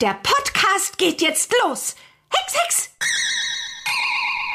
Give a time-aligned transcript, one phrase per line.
[0.00, 1.94] Der Podcast geht jetzt los.
[2.30, 2.96] Hex, Hex!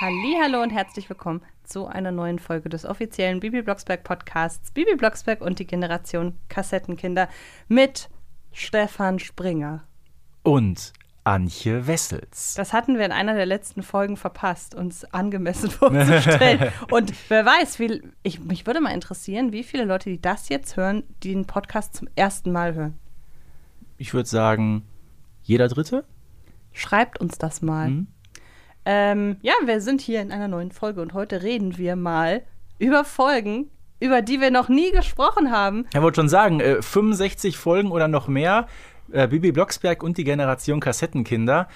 [0.01, 5.41] Hallo und herzlich willkommen zu einer neuen Folge des offiziellen Bibi Blocksberg Podcasts Bibi Blocksberg
[5.41, 7.29] und die Generation Kassettenkinder
[7.67, 8.09] mit
[8.53, 9.83] Stefan Springer.
[10.41, 10.93] Und
[11.25, 12.55] Antje Wessels.
[12.55, 16.71] Das hatten wir in einer der letzten Folgen verpasst, uns angemessen vorzustellen.
[16.89, 20.75] und wer weiß, wie, ich, mich würde mal interessieren, wie viele Leute, die das jetzt
[20.75, 22.97] hören, die den Podcast zum ersten Mal hören.
[23.99, 24.83] Ich würde sagen,
[25.45, 26.03] jeder Dritte?
[26.73, 27.89] Schreibt uns das mal.
[27.89, 28.07] Mhm.
[28.85, 32.41] Ähm, ja, wir sind hier in einer neuen Folge und heute reden wir mal
[32.77, 35.85] über Folgen, über die wir noch nie gesprochen haben.
[35.93, 38.67] Ich wollte schon sagen, äh, 65 Folgen oder noch mehr
[39.11, 41.67] äh, Bibi Blocksberg und die Generation Kassettenkinder.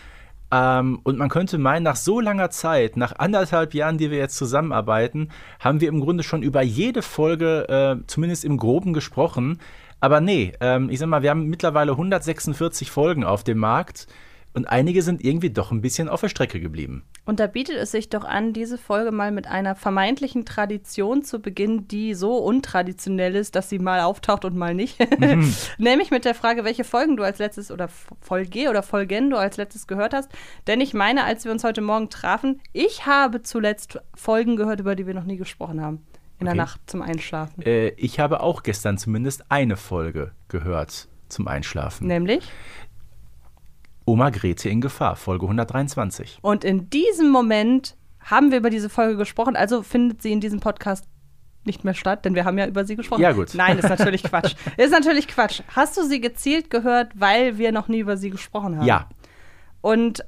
[0.52, 4.36] Ähm, und man könnte meinen, nach so langer Zeit, nach anderthalb Jahren, die wir jetzt
[4.36, 9.60] zusammenarbeiten, haben wir im Grunde schon über jede Folge äh, zumindest im Groben gesprochen.
[10.00, 14.08] Aber nee, ähm, ich sag mal, wir haben mittlerweile 146 Folgen auf dem Markt.
[14.52, 17.04] Und einige sind irgendwie doch ein bisschen auf der Strecke geblieben.
[17.26, 21.40] Und da bietet es sich doch an, diese Folge mal mit einer vermeintlichen Tradition zu
[21.40, 24.98] beginnen, die so untraditionell ist, dass sie mal auftaucht und mal nicht.
[25.20, 25.54] Mhm.
[25.78, 27.90] Nämlich mit der Frage, welche Folgen du als letztes oder
[28.22, 30.32] Folge oder Folgen du als letztes gehört hast.
[30.66, 34.96] Denn ich meine, als wir uns heute Morgen trafen, ich habe zuletzt Folgen gehört, über
[34.96, 36.04] die wir noch nie gesprochen haben.
[36.40, 36.56] In okay.
[36.56, 37.62] der Nacht zum Einschlafen.
[37.64, 42.08] Äh, ich habe auch gestern zumindest eine Folge gehört zum Einschlafen.
[42.08, 42.50] Nämlich?
[44.06, 46.40] Oma Grete in Gefahr, Folge 123.
[46.42, 50.60] Und in diesem Moment haben wir über diese Folge gesprochen, also findet sie in diesem
[50.60, 51.06] Podcast
[51.66, 53.22] nicht mehr statt, denn wir haben ja über sie gesprochen.
[53.22, 53.54] Ja, gut.
[53.54, 54.56] Nein, ist natürlich Quatsch.
[54.78, 55.62] ist natürlich Quatsch.
[55.76, 58.86] Hast du sie gezielt gehört, weil wir noch nie über sie gesprochen haben?
[58.86, 59.10] Ja.
[59.82, 60.26] Und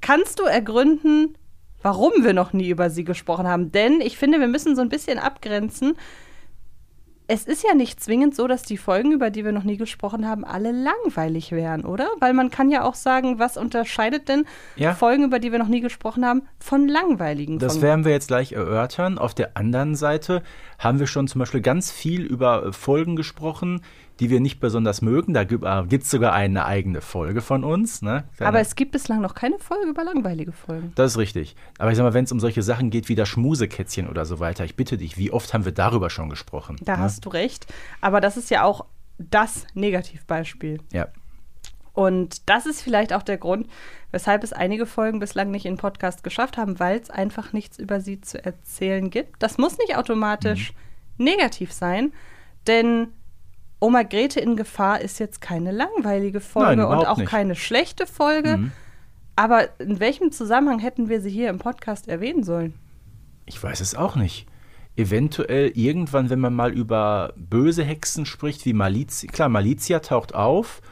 [0.00, 1.36] kannst du ergründen,
[1.82, 3.72] warum wir noch nie über sie gesprochen haben?
[3.72, 5.96] Denn ich finde, wir müssen so ein bisschen abgrenzen
[7.32, 10.26] es ist ja nicht zwingend so, dass die Folgen, über die wir noch nie gesprochen
[10.26, 12.08] haben, alle langweilig wären, oder?
[12.18, 14.94] Weil man kann ja auch sagen, was unterscheidet denn ja.
[14.94, 17.82] Folgen, über die wir noch nie gesprochen haben, von langweiligen Das Folgen?
[17.86, 19.16] werden wir jetzt gleich erörtern.
[19.16, 20.42] Auf der anderen Seite
[20.80, 23.82] haben wir schon zum Beispiel ganz viel über Folgen gesprochen,
[24.20, 25.32] die wir nicht besonders mögen.
[25.32, 28.02] Da gibt es äh, sogar eine eigene Folge von uns.
[28.02, 28.24] Ne?
[28.38, 30.92] Aber es gibt bislang noch keine Folge über langweilige Folgen.
[30.94, 31.56] Das ist richtig.
[31.78, 34.38] Aber ich sag mal, wenn es um solche Sachen geht wie das Schmusekätzchen oder so
[34.38, 36.76] weiter, ich bitte dich, wie oft haben wir darüber schon gesprochen?
[36.82, 37.02] Da ne?
[37.02, 37.66] hast du recht.
[38.02, 38.84] Aber das ist ja auch
[39.18, 40.80] das Negativbeispiel.
[40.92, 41.08] Ja.
[41.92, 43.66] Und das ist vielleicht auch der Grund,
[44.12, 48.00] weshalb es einige Folgen bislang nicht in Podcast geschafft haben, weil es einfach nichts über
[48.00, 49.42] sie zu erzählen gibt.
[49.42, 50.72] Das muss nicht automatisch
[51.16, 51.24] mhm.
[51.24, 52.12] negativ sein,
[52.66, 53.08] denn
[53.80, 57.28] Oma Grete in Gefahr ist jetzt keine langweilige Folge Nein, und auch nicht.
[57.28, 58.58] keine schlechte Folge.
[58.58, 58.72] Mhm.
[59.36, 62.74] Aber in welchem Zusammenhang hätten wir sie hier im Podcast erwähnen sollen?
[63.46, 64.46] Ich weiß es auch nicht.
[64.96, 69.30] Eventuell irgendwann, wenn man mal über böse Hexen spricht, wie Malizia.
[69.32, 70.82] Klar, Malizia taucht auf.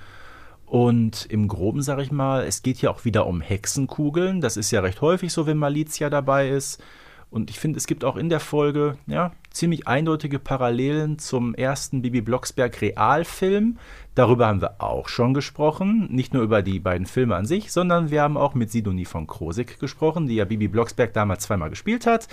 [0.64, 4.40] Und im Groben sage ich mal, es geht ja auch wieder um Hexenkugeln.
[4.40, 6.82] Das ist ja recht häufig so, wenn Malizia dabei ist.
[7.30, 12.00] Und ich finde, es gibt auch in der Folge ja, ziemlich eindeutige Parallelen zum ersten
[12.00, 13.78] Bibi Blocksberg Realfilm.
[14.14, 16.06] Darüber haben wir auch schon gesprochen.
[16.10, 19.26] Nicht nur über die beiden Filme an sich, sondern wir haben auch mit Sidonie von
[19.26, 22.28] Krosig gesprochen, die ja Bibi Blocksberg damals zweimal gespielt hat.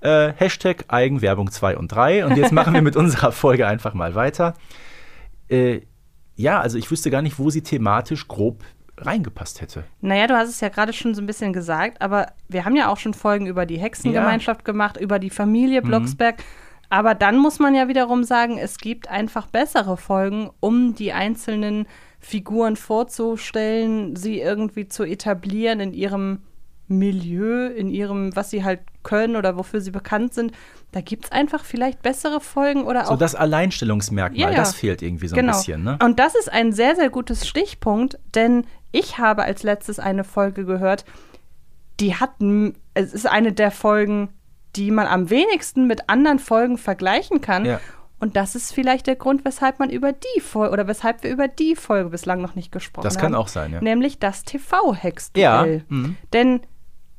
[0.00, 2.26] Äh, Hashtag Eigenwerbung 2 und 3.
[2.26, 4.54] Und jetzt machen wir mit unserer Folge einfach mal weiter.
[5.48, 5.82] Äh,
[6.34, 8.62] ja, also ich wüsste gar nicht, wo sie thematisch grob
[8.98, 9.84] reingepasst hätte.
[10.00, 12.88] Naja, du hast es ja gerade schon so ein bisschen gesagt, aber wir haben ja
[12.88, 14.72] auch schon Folgen über die Hexengemeinschaft ja.
[14.72, 15.86] gemacht, über die Familie mhm.
[15.86, 16.38] Blocksberg.
[16.38, 16.42] Mhm.
[16.88, 21.86] Aber dann muss man ja wiederum sagen, es gibt einfach bessere Folgen, um die einzelnen
[22.20, 26.42] Figuren vorzustellen, sie irgendwie zu etablieren in ihrem
[26.88, 30.52] Milieu, in ihrem, was sie halt können oder wofür sie bekannt sind.
[30.92, 33.10] Da gibt es einfach vielleicht bessere Folgen oder auch.
[33.10, 35.52] So das Alleinstellungsmerkmal, ja, das fehlt irgendwie so genau.
[35.52, 35.84] ein bisschen.
[35.84, 35.98] Ne?
[36.02, 40.64] Und das ist ein sehr, sehr gutes Stichpunkt, denn ich habe als letztes eine Folge
[40.64, 41.04] gehört,
[42.00, 42.30] die hat,
[42.94, 44.28] es ist eine der Folgen,
[44.76, 47.64] die man am wenigsten mit anderen Folgen vergleichen kann.
[47.64, 47.80] Ja.
[48.18, 51.48] Und das ist vielleicht der Grund, weshalb man über die Folge oder weshalb wir über
[51.48, 53.14] die Folge bislang noch nicht gesprochen haben.
[53.14, 53.80] Das kann haben, auch sein, ja.
[53.80, 55.76] Nämlich das TV-Hex-Duell.
[55.76, 55.84] Ja.
[55.88, 56.16] Mhm.
[56.32, 56.60] Denn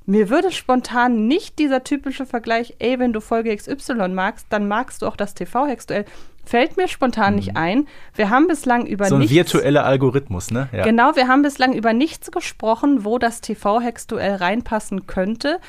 [0.08, 5.02] mir würde spontan nicht dieser typische Vergleich, ey, wenn du Folge XY magst, dann magst
[5.02, 6.06] du auch das TV-Hex-Duell.
[6.46, 7.36] Fällt mir spontan mhm.
[7.40, 7.88] nicht ein.
[8.16, 10.70] Wir haben bislang über so ein nichts, virtueller Algorithmus, ne?
[10.72, 10.86] Ja.
[10.86, 15.60] Genau, wir haben bislang über nichts gesprochen, wo das TV-Hex-Duell reinpassen könnte.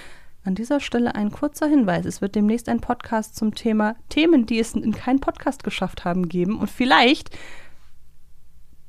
[0.45, 2.07] An dieser Stelle ein kurzer Hinweis.
[2.07, 6.29] Es wird demnächst ein Podcast zum Thema Themen, die es in keinen Podcast geschafft haben,
[6.29, 6.61] geben.
[6.61, 7.37] Und vielleicht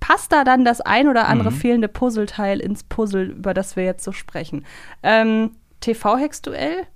[0.10, 1.56] passt da dann das ein oder andere mhm.
[1.56, 4.66] fehlende Puzzleteil ins Puzzle, über das wir jetzt so sprechen.
[5.04, 5.52] Ähm,
[5.82, 6.88] TV-Hex-Duell.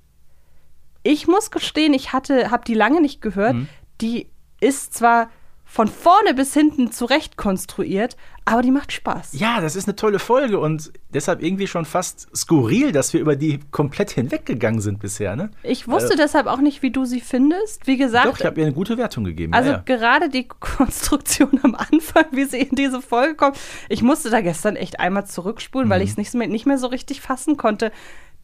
[1.04, 3.54] Ich muss gestehen, ich hatte, habe die lange nicht gehört.
[3.54, 3.70] Mhm.
[4.02, 5.30] Die ist zwar
[5.74, 8.16] von vorne bis hinten zurecht konstruiert,
[8.46, 9.32] aber die macht Spaß.
[9.34, 13.36] Ja, das ist eine tolle Folge und deshalb irgendwie schon fast skurril, dass wir über
[13.36, 15.36] die komplett hinweggegangen sind bisher.
[15.36, 15.50] Ne?
[15.64, 17.88] Ich wusste äh, deshalb auch nicht, wie du sie findest.
[17.88, 18.28] Wie gesagt.
[18.28, 19.52] Doch, ich habe ihr eine gute Wertung gegeben.
[19.52, 19.84] Also ja, ja.
[19.84, 23.58] gerade die Konstruktion am Anfang, wie sie in diese Folge kommt.
[23.90, 25.92] Ich musste da gestern echt einmal zurückspulen, mhm.
[25.92, 27.92] weil ich es nicht, nicht mehr so richtig fassen konnte.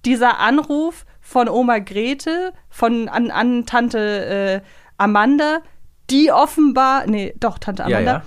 [0.04, 4.68] Dieser Anruf von Oma Grete, von an, an Tante äh,
[4.98, 5.62] Amanda,
[6.10, 8.24] die offenbar, nee, doch, Tante Amanda, ja, ja.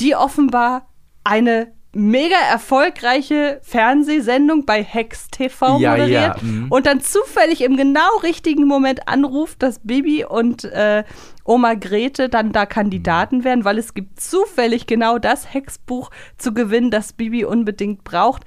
[0.00, 0.86] die offenbar
[1.24, 6.42] eine mega erfolgreiche Fernsehsendung bei Hex TV ja, moderiert ja.
[6.42, 6.66] Mhm.
[6.68, 11.04] und dann zufällig im genau richtigen Moment anruft, dass Bibi und äh,
[11.44, 16.90] Oma Grete dann da Kandidaten werden, weil es gibt zufällig genau das Hexbuch zu gewinnen,
[16.90, 18.42] das Bibi unbedingt braucht.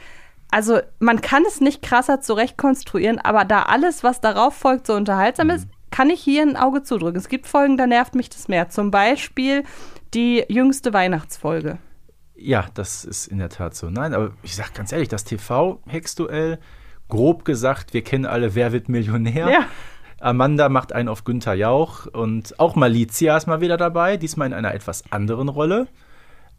[0.52, 5.50] Also man kann es nicht krasser zurechtkonstruieren, aber da alles, was darauf folgt, so unterhaltsam
[5.50, 7.18] ist, kann ich hier ein Auge zudrücken.
[7.18, 8.70] Es gibt Folgen, da nervt mich das mehr.
[8.70, 9.64] Zum Beispiel
[10.14, 11.80] die jüngste Weihnachtsfolge.
[12.36, 13.90] Ja, das ist in der Tat so.
[13.90, 16.60] Nein, aber ich sag ganz ehrlich, das TV-Hexduell,
[17.10, 19.50] grob gesagt, wir kennen alle Wer wird Millionär.
[19.50, 19.66] Ja.
[20.20, 24.54] Amanda macht einen auf Günther Jauch und auch Malizia ist mal wieder dabei, diesmal in
[24.54, 25.88] einer etwas anderen Rolle.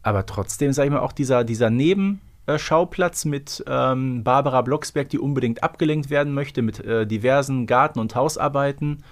[0.03, 5.63] Aber trotzdem, sag ich mal, auch dieser, dieser Nebenschauplatz mit ähm, Barbara Blocksberg, die unbedingt
[5.63, 9.05] abgelenkt werden möchte mit äh, diversen Garten- und Hausarbeiten.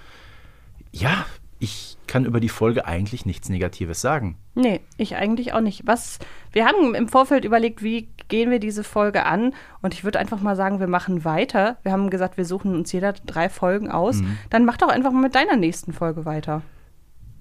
[0.99, 1.25] Ja,
[1.59, 4.37] ich kann über die Folge eigentlich nichts Negatives sagen.
[4.55, 5.85] Nee, ich eigentlich auch nicht.
[5.85, 6.19] Was,
[6.51, 9.53] wir haben im Vorfeld überlegt, wie gehen wir diese Folge an?
[9.81, 11.77] Und ich würde einfach mal sagen, wir machen weiter.
[11.83, 14.17] Wir haben gesagt, wir suchen uns jeder drei Folgen aus.
[14.17, 14.37] Mhm.
[14.49, 16.61] Dann mach doch einfach mal mit deiner nächsten Folge weiter.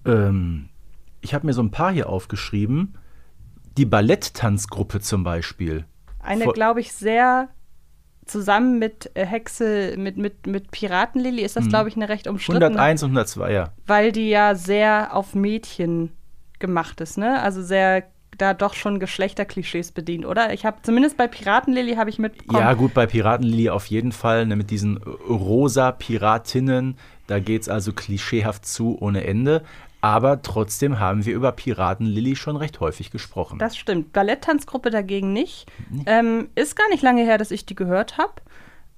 [0.05, 0.69] Ähm,
[1.21, 2.99] ich habe mir so ein paar hier aufgeschrieben.
[3.77, 5.85] Die Balletttanzgruppe zum Beispiel.
[6.21, 7.49] Eine, glaube ich, sehr
[8.27, 11.71] zusammen mit äh, Hexe, mit, mit, mit Piratenlilly ist das, mhm.
[11.71, 12.67] glaube ich, eine recht umstrittene.
[12.67, 13.73] 101 und 102, ja.
[13.87, 16.13] Weil die ja sehr auf Mädchen
[16.59, 17.41] gemacht ist, ne?
[17.41, 18.05] Also sehr
[18.39, 20.53] da doch schon Geschlechterklischees bedient, oder?
[20.53, 22.63] Ich habe zumindest bei Piratenlilly habe ich mitbekommen.
[22.63, 27.69] Ja, gut, bei Piratenlilly auf jeden Fall, ne, mit diesen rosa Piratinnen, da geht es
[27.69, 29.63] also klischeehaft zu ohne Ende.
[30.07, 33.59] Aber trotzdem haben wir über Piraten Lilly schon recht häufig gesprochen.
[33.59, 34.13] Das stimmt.
[34.13, 35.67] Balletttanzgruppe dagegen nicht.
[36.07, 38.35] Ähm, ist gar nicht lange her, dass ich die gehört habe.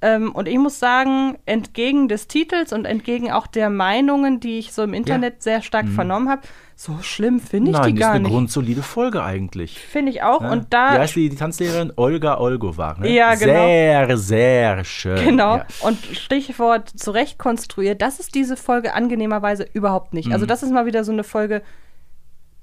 [0.03, 4.75] Ähm, und ich muss sagen, entgegen des Titels und entgegen auch der Meinungen, die ich
[4.75, 5.41] so im Internet ja.
[5.41, 5.95] sehr stark mhm.
[5.95, 6.43] vernommen habe,
[6.81, 8.23] so schlimm finde ich Nein, die gar nicht.
[8.23, 9.81] Nein, ist eine grundsolide Folge eigentlich.
[9.81, 10.43] Finde ich auch.
[10.43, 10.53] Ja?
[10.53, 10.95] Und da.
[10.95, 11.93] Wie heißt die, die Tanzlehrerin?
[11.97, 12.95] Olga Olgova.
[13.01, 13.13] Ne?
[13.13, 13.67] Ja, genau.
[13.67, 15.25] Sehr, sehr schön.
[15.25, 15.57] Genau.
[15.57, 15.67] Ja.
[15.81, 20.27] Und Stichwort zurecht konstruiert, das ist diese Folge angenehmerweise überhaupt nicht.
[20.27, 20.35] Also mhm.
[20.39, 21.63] Also, das ist mal wieder so eine Folge,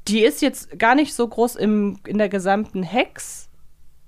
[0.08, 3.50] die ist jetzt gar nicht so groß im, in der gesamten Hex-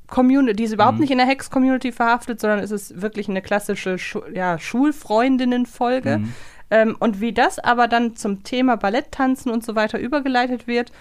[0.07, 1.01] Community, die ist überhaupt mhm.
[1.01, 6.19] nicht in der Hex-Community verhaftet, sondern es ist wirklich eine klassische Schu ja, Schulfreundinnen-Folge.
[6.19, 6.33] Mhm.
[6.69, 10.91] Ähm, und wie das aber dann zum Thema Balletttanzen und so weiter übergeleitet wird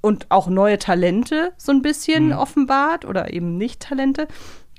[0.00, 2.32] und auch neue Talente so ein bisschen mhm.
[2.32, 4.28] offenbart oder eben nicht Talente.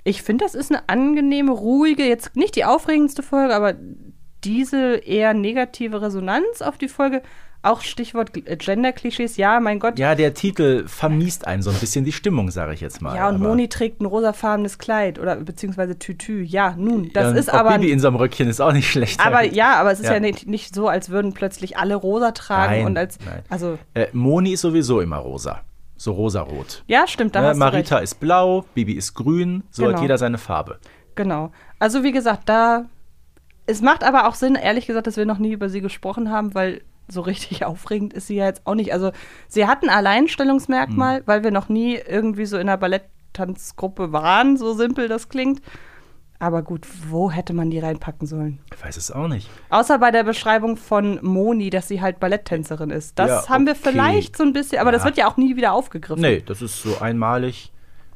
[0.04, 3.76] Ich finde, das ist eine angenehme, ruhige, jetzt nicht die aufregendste Folge, aber
[4.44, 7.22] diese eher negative Resonanz auf die Folge
[7.62, 10.00] auch Stichwort äh, Gender-Klischees, ja, mein Gott.
[10.00, 13.16] Ja, der Titel vermiest einen so ein bisschen die Stimmung, sage ich jetzt mal.
[13.16, 16.42] Ja, und aber Moni trägt ein rosafarbenes Kleid oder beziehungsweise Tütü.
[16.42, 17.72] Ja, nun, das ja, ist aber.
[17.72, 19.20] Baby in so einem Röckchen ist auch nicht schlecht.
[19.26, 22.32] Aber ja, aber es ist ja, ja nicht, nicht, so, als würden plötzlich alle rosa
[22.32, 23.18] tragen nein, und als.
[23.26, 23.44] Nein.
[23.50, 25.62] Also äh, Moni ist sowieso immer rosa.
[25.98, 26.84] So rosarot.
[26.88, 28.04] Ja, stimmt, da ja, hast Marita du recht.
[28.14, 29.96] ist blau, Bibi ist grün, so genau.
[29.96, 30.80] hat jeder seine Farbe.
[31.16, 31.52] Genau.
[31.78, 32.86] Also wie gesagt, da.
[33.66, 36.56] Es macht aber auch Sinn, ehrlich gesagt, dass wir noch nie über sie gesprochen haben,
[36.56, 36.82] weil
[37.12, 38.94] so richtig aufregend ist sie ja jetzt auch nicht.
[38.94, 39.12] Also
[39.48, 41.24] sie hat ein Alleinstellungsmerkmal, mhm.
[41.28, 45.62] weil wir noch nie irgendwie so in einer Balletttanzgruppe waren, so simpel das klingt.
[46.42, 48.60] Aber gut, wo hätte man die reinpacken sollen?
[48.74, 49.50] Ich weiß es auch nicht.
[49.70, 53.20] Außer bei der Beschreibung von Moni, dass sie halt Balletttänzerin ist.
[53.20, 54.94] Das ja, haben wir vielleicht so ein bisschen, aber ja.
[54.94, 56.22] das wird ja auch nie wieder aufgegriffen.
[56.22, 57.74] Nee, das ist so einmalig.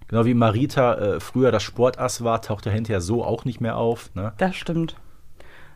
[0.07, 3.77] Genau wie Marita äh, früher das Sportass war, taucht er hinterher so auch nicht mehr
[3.77, 4.13] auf.
[4.15, 4.31] Ne?
[4.37, 4.95] Das stimmt.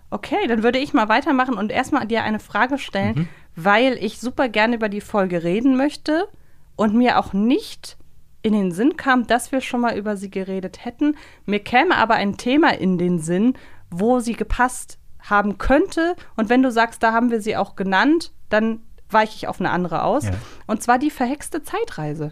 [0.10, 3.30] Okay, dann würde ich mal weitermachen und erstmal dir eine Frage stellen, mhm.
[3.56, 6.28] weil ich super gerne über die Folge reden möchte
[6.76, 7.98] und mir auch nicht
[8.42, 11.18] in den Sinn kam, dass wir schon mal über sie geredet hätten.
[11.46, 13.56] Mir käme aber ein Thema in den Sinn,
[13.90, 16.16] wo sie gepasst haben könnte.
[16.38, 19.72] Und wenn du sagst, da haben wir sie auch genannt, dann weiche ich auf eine
[19.72, 20.26] andere aus.
[20.26, 20.32] Ja.
[20.68, 22.32] Und zwar die verhexte Zeitreise.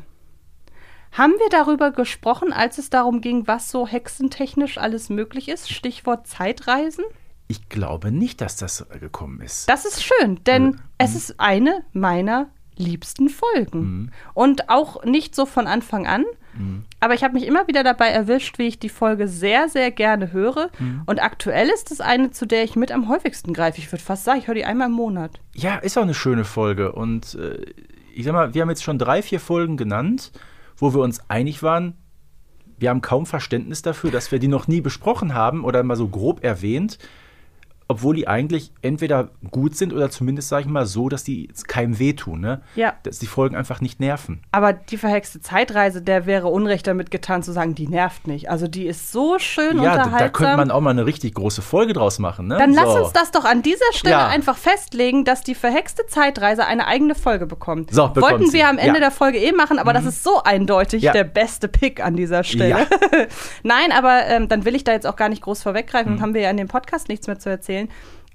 [1.11, 5.71] Haben wir darüber gesprochen, als es darum ging, was so hexentechnisch alles möglich ist?
[5.71, 7.05] Stichwort Zeitreisen?
[7.47, 9.69] Ich glaube nicht, dass das gekommen ist.
[9.69, 11.17] Das ist schön, denn also, es mhm.
[11.17, 13.79] ist eine meiner liebsten Folgen.
[13.79, 14.11] Mhm.
[14.33, 16.25] Und auch nicht so von Anfang an.
[16.57, 16.83] Mhm.
[16.99, 20.31] Aber ich habe mich immer wieder dabei erwischt, wie ich die Folge sehr, sehr gerne
[20.31, 20.71] höre.
[20.79, 21.03] Mhm.
[21.05, 23.79] Und aktuell ist es eine, zu der ich mit am häufigsten greife.
[23.79, 25.39] Ich würde fast sagen, ich höre die einmal im Monat.
[25.53, 26.91] Ja, ist auch eine schöne Folge.
[26.91, 27.61] Und äh,
[28.13, 30.31] ich sag mal, wir haben jetzt schon drei, vier Folgen genannt,
[30.77, 31.95] wo wir uns einig waren,
[32.77, 36.09] wir haben kaum Verständnis dafür, dass wir die noch nie besprochen haben oder mal so
[36.09, 36.97] grob erwähnt
[37.87, 41.99] obwohl die eigentlich entweder gut sind oder zumindest, sage ich mal, so, dass die keinem
[41.99, 42.61] wehtun, ne?
[42.75, 42.93] Ja.
[43.03, 44.41] Dass die Folgen einfach nicht nerven.
[44.51, 48.49] Aber die verhexte Zeitreise, der wäre Unrecht damit getan zu sagen, die nervt nicht.
[48.49, 50.17] Also die ist so schön ja, unterhaltsam.
[50.19, 52.57] da könnte man auch mal eine richtig große Folge draus machen, ne?
[52.57, 52.81] Dann so.
[52.81, 54.27] lass uns das doch an dieser Stelle Ja.
[54.29, 57.93] einfach festlegen, dass die verhexte Zeitreise eine eigene Folge bekommt.
[57.93, 58.57] So, bekommt Wollten sie.
[58.57, 58.93] wir am Ende Ja.
[58.93, 58.99] Mhm.
[59.01, 61.11] der Folge eh machen, aber das ist so eindeutig Ja.
[61.11, 62.87] der beste Pick an dieser Stelle.
[63.63, 66.13] Nein, aber ähm, dann will ich da jetzt auch gar nicht groß vorweggreifen.
[66.13, 66.15] Mhm.
[66.15, 67.74] Dann haben wir ja in dem Podcast nichts mehr zu erzählen.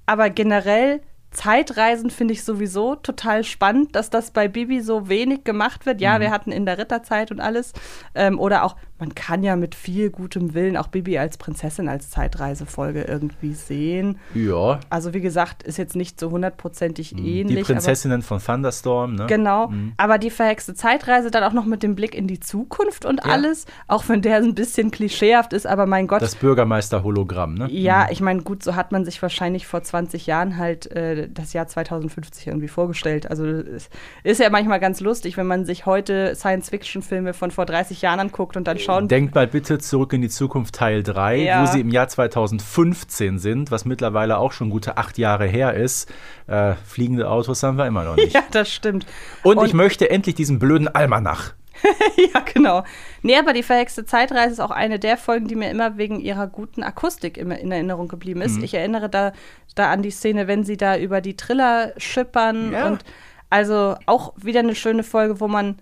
[0.07, 5.87] Aber generell Zeitreisen finde ich sowieso total spannend, dass das bei Bibi so wenig gemacht
[5.87, 5.99] wird.
[5.99, 6.03] Mhm.
[6.03, 7.73] Ja, wir hatten in der Ritterzeit und alles.
[8.15, 12.11] Ähm, oder auch, man kann ja mit viel gutem Willen auch Bibi als Prinzessin als
[12.11, 14.19] Zeitreisefolge irgendwie sehen.
[14.35, 17.45] Ja, Also wie gesagt, ist jetzt nicht so hundertprozentig ähnlich.
[17.45, 17.49] Mhm.
[17.49, 19.27] die Prinzessinnen von Thunderstorm, ne?
[19.27, 19.73] Genau.
[19.97, 23.67] Aber die verhexte Zeitreise dann auch noch mit dem Blick in die Zukunft und alles,
[23.87, 26.21] auch wenn der ein bisschen klischeehaft ist, aber mein Gott.
[26.23, 27.71] Das Bürgermeister-Hologramm, ne?
[27.71, 31.53] ja, ich meine, gut, so hat man sich wahrscheinlich vor 20 Jahren halt äh, das
[31.53, 33.29] Jahr 2050 irgendwie vorgestellt.
[33.31, 33.89] Also es
[34.25, 38.57] ist ja manchmal ganz lustig, wenn man sich heute Science-Fiction-Filme von vor 30 Jahren anguckt
[38.57, 41.63] und dann schauen, Denkt mal bitte zurück in die Zukunft Teil 3, Ja.
[41.63, 46.11] wo sie im Jahr 2015 sind, was mittlerweile auch schon gute acht Jahre her ist.
[46.47, 48.35] Äh, fliegende Autos haben wir immer noch nicht.
[48.35, 49.07] ja, das stimmt.
[49.43, 51.53] Und, ich möchte endlich diesen blöden Almanach.
[52.35, 52.85] Ja, genau.
[53.23, 56.47] Nee, aber die verhexte Zeitreise ist auch eine der Folgen, die mir immer wegen ihrer
[56.47, 58.63] guten Akustik immer in Erinnerung geblieben ist.
[58.63, 59.33] Ich erinnere da,
[59.75, 62.87] da an die Szene, wenn sie da über die Triller schippern Ja.
[62.87, 63.05] und
[63.49, 65.77] also auch wieder eine schöne Folge, wo man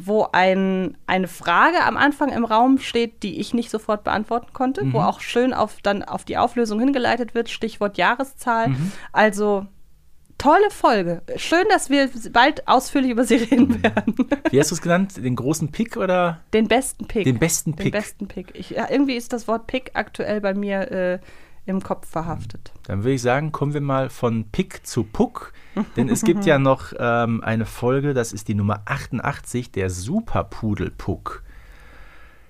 [0.00, 4.92] wo ein, eine Frage am Anfang im Raum steht, die ich nicht sofort beantworten konnte,
[4.92, 8.68] wo auch schön auf, dann auf die Auflösung hingeleitet wird, Stichwort Jahreszahl.
[9.12, 9.66] Also
[10.38, 11.22] tolle Folge.
[11.36, 14.14] Schön, dass wir bald ausführlich über sie reden werden.
[14.50, 15.16] Wie hast du es genannt?
[15.16, 17.24] Den großen Pick oder Den besten Pick.
[17.24, 17.92] den besten Den Pick?
[17.92, 18.54] besten Pick.
[18.54, 21.18] Ich, ja, irgendwie ist das Wort Pick aktuell bei mir äh,
[21.66, 22.72] im Kopf verhaftet.
[22.84, 25.52] Dann würde ich sagen, kommen wir mal von Pick zu Puck.
[25.96, 30.90] Denn es gibt ja noch ähm, eine Folge, das ist die Nummer 88, der Superpudel
[30.90, 31.42] Puck.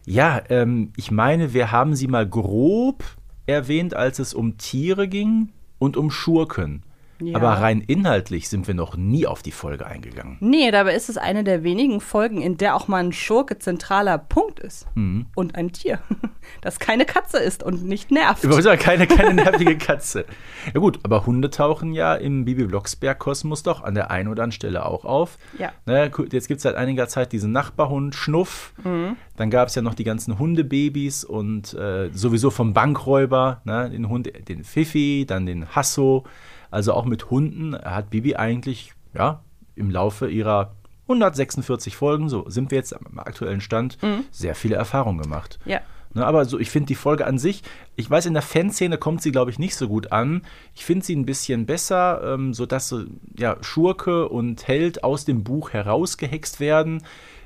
[0.06, 3.04] Ja, ähm, ich meine, wir haben sie mal grob
[3.46, 6.82] erwähnt, als es um Tiere ging und um Schurken.
[7.20, 7.36] Ja.
[7.36, 10.36] Aber rein inhaltlich sind wir noch nie auf die Folge eingegangen.
[10.40, 14.18] Nee, dabei ist es eine der wenigen Folgen, in der auch mal ein Schurke zentraler
[14.18, 14.86] Punkt ist.
[14.94, 15.26] Mhm.
[15.34, 15.98] Und ein Tier,
[16.60, 18.44] das keine Katze ist und nicht nervt.
[18.44, 20.26] Überhaupt keine, keine nervige Katze.
[20.72, 24.52] Ja gut, aber Hunde tauchen ja im Bibi Blocksberg-Kosmos doch an der einen oder anderen
[24.52, 25.38] Stelle auch auf.
[25.58, 26.08] Ja.
[26.08, 28.72] Gut, jetzt gibt es seit einiger Zeit diesen Nachbarhund Schnuff.
[28.84, 29.16] Mhm.
[29.36, 34.08] Dann gab es ja noch die ganzen Hundebabys und äh, sowieso vom Bankräuber, ne, den
[34.08, 36.24] Hund, den Fifi, dann den Hasso.
[36.70, 39.42] Also auch mit Hunden hat Bibi eigentlich ja,
[39.74, 43.96] im Laufe ihrer 146 Folgen, so sind wir jetzt am aktuellen Stand,
[44.30, 45.58] sehr viele Erfahrungen gemacht.
[45.64, 45.72] Mhm.
[45.72, 45.80] Ja.
[46.14, 47.62] Ne, aber so, ich finde die Folge an sich,
[47.96, 50.42] ich weiß, in der Fanszene kommt sie, glaube ich, nicht so gut an.
[50.74, 53.02] Ich finde sie ein bisschen besser, ähm, sodass so,
[53.38, 57.02] ja, Schurke und Held aus dem Buch herausgehext werden.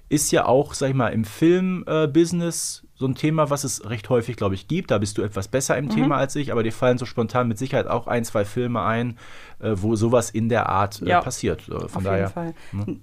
[0.08, 4.36] Ist ja auch, sag ich mal, im Film-Business so ein Thema, was es recht häufig,
[4.36, 4.90] glaube ich, gibt.
[4.90, 5.88] Da bist du etwas besser Mhm.
[5.90, 8.80] im Thema als ich, aber dir fallen so spontan mit Sicherheit auch ein, zwei Filme
[8.82, 9.18] ein,
[9.60, 11.20] äh, wo sowas in der Art äh, Ja.
[11.20, 11.68] passiert.
[11.68, 12.18] Äh, von Auf daher.
[12.20, 12.54] jeden Fall.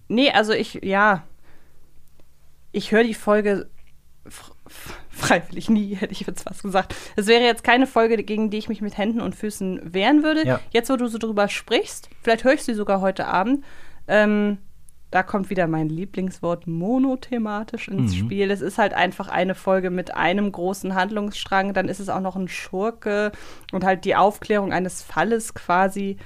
[0.08, 1.24] Nee, also ich, ja,
[2.72, 3.70] ich höre die Folge
[5.12, 6.96] freiwillig nie, hätte ich jetzt fast gesagt.
[7.15, 10.46] Es wäre jetzt keine Folge, gegen die ich mich mit Händen und Füßen wehren würde.
[10.48, 10.60] Ja.
[10.72, 13.63] Jetzt, wo du so drüber sprichst, vielleicht höre ich sie sogar heute Abend.
[14.08, 14.60] Ähm,
[15.12, 18.18] da kommt wieder mein Lieblingswort monothematisch ins Mhm.
[18.18, 18.51] Spiel.
[18.51, 21.74] Es ist halt einfach eine Folge mit einem großen Handlungsstrang.
[21.74, 23.32] Dann ist es auch noch ein Schurke
[23.72, 26.18] und halt die Aufklärung eines Falles quasi.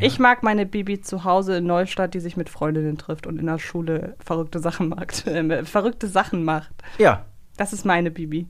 [0.00, 3.46] Ich mag meine Bibi zu Hause in Neustadt, die sich mit Freundinnen trifft und in
[3.46, 5.26] der Schule verrückte Sachen macht.
[5.26, 6.72] Äh, verrückte Sachen macht.
[6.98, 7.26] Ja,
[7.56, 8.46] Das ist meine Bibi.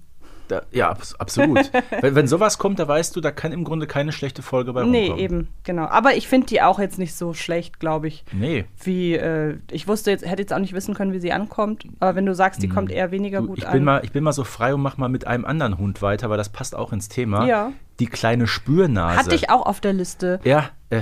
[0.48, 1.70] Da, ja, abs absolut.
[2.00, 4.84] wenn, wenn sowas kommt, da weißt du, da kann im Grunde keine schlechte Folge bei
[4.84, 5.24] Nee, rumkommen.
[5.24, 5.86] eben, genau.
[5.86, 8.24] Aber ich finde die auch jetzt nicht so schlecht, glaube ich.
[8.32, 8.64] Nee.
[8.82, 11.86] Wie, äh, ich wusste jetzt, hätte jetzt auch nicht wissen können, wie sie ankommt.
[12.00, 13.72] Aber wenn du sagst, die kommt eher weniger Du, gut ich, an.
[13.72, 16.30] bin mal, ich bin mal so frei und mach mal mit einem anderen Hund weiter,
[16.30, 17.46] weil das passt auch ins Thema.
[17.46, 17.72] Ja.
[18.00, 19.16] Die kleine Spürnase.
[19.18, 20.40] Hatte ich auch auf der Liste.
[20.44, 21.00] Ja, äh,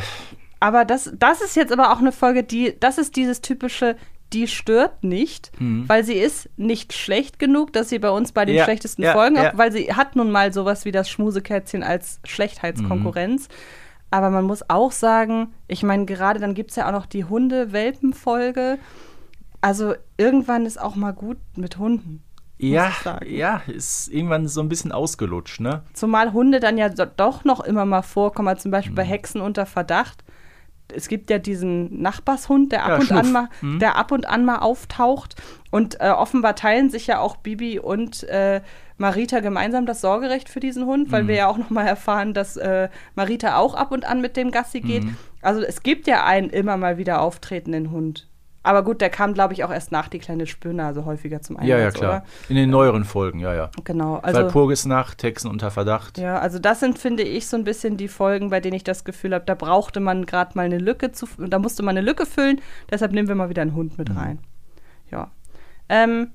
[0.60, 3.96] Aber das, das ist jetzt aber auch eine Folge, die, das ist dieses typische,
[4.32, 5.88] die stört nicht, Mhm.
[5.88, 9.12] weil sie ist nicht schlecht genug, dass sie bei uns bei den Ja, schlechtesten ja,
[9.12, 9.52] Folgen, ja.
[9.52, 13.48] auch, weil sie hat nun mal sowas wie das Schmusekätzchen als Schlechtheitskonkurrenz.
[13.48, 13.54] Mhm.
[14.10, 17.24] Aber man muss auch sagen, ich meine, gerade dann gibt es ja auch noch die
[17.24, 18.78] Hunde-Welpen-Folge.
[19.60, 22.22] Also irgendwann ist auch mal gut mit Hunden.
[22.58, 22.92] ja,
[23.26, 25.82] ja, ist irgendwann so ein bisschen ausgelutscht, ne?
[25.94, 28.96] Zumal Hunde dann ja doch noch immer mal vorkommen, zum Beispiel Mhm.
[28.96, 30.22] bei Hexen unter Verdacht.
[30.94, 33.78] Es gibt ja diesen Nachbarshund, der ab, Ja, und, an mal, Mhm.
[33.78, 35.36] der ab und an mal auftaucht.
[35.70, 38.60] Und äh, offenbar teilen sich ja auch Bibi und äh,
[38.98, 41.12] Marita gemeinsam das Sorgerecht für diesen Hund, Mhm.
[41.12, 44.36] weil wir ja auch noch mal erfahren, dass äh, Marita auch ab und an mit
[44.36, 45.04] dem Gassi geht.
[45.04, 45.16] Mhm.
[45.40, 48.28] Also es gibt ja einen immer mal wieder auftretenden Hund.
[48.64, 51.68] Aber gut, der kam, glaube ich, auch erst nach die kleine Spürnase häufiger zum Einsatz,
[51.68, 52.24] Ja, ja, klar.
[52.48, 53.64] In den neueren Folgen, ja, ja.
[53.64, 53.82] oder?
[53.84, 54.14] Genau.
[54.16, 56.16] Also, Also, Walpurgis Nacht, Hexen unter Verdacht.
[56.18, 59.04] ja, also das sind, finde ich, so ein bisschen die Folgen, bei denen ich das
[59.04, 62.24] Gefühl habe, da brauchte man gerade mal eine Lücke zu, da musste man eine Lücke
[62.24, 63.96] füllen, deshalb nehmen wir mal wieder einen Hund Mhm.
[63.98, 64.38] mit rein.
[65.10, 65.30] Ja.
[65.88, 66.28] Ähm,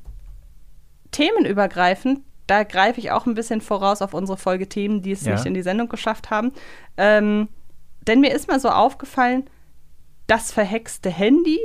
[1.11, 5.33] themenübergreifend, da greife ich auch ein bisschen voraus auf unsere Folge Themen, die es Ja.
[5.33, 6.51] nicht in die Sendung geschafft haben.
[6.97, 7.47] Ähm,
[8.05, 9.49] denn mir ist mal so aufgefallen,
[10.27, 11.59] das verhexte Handy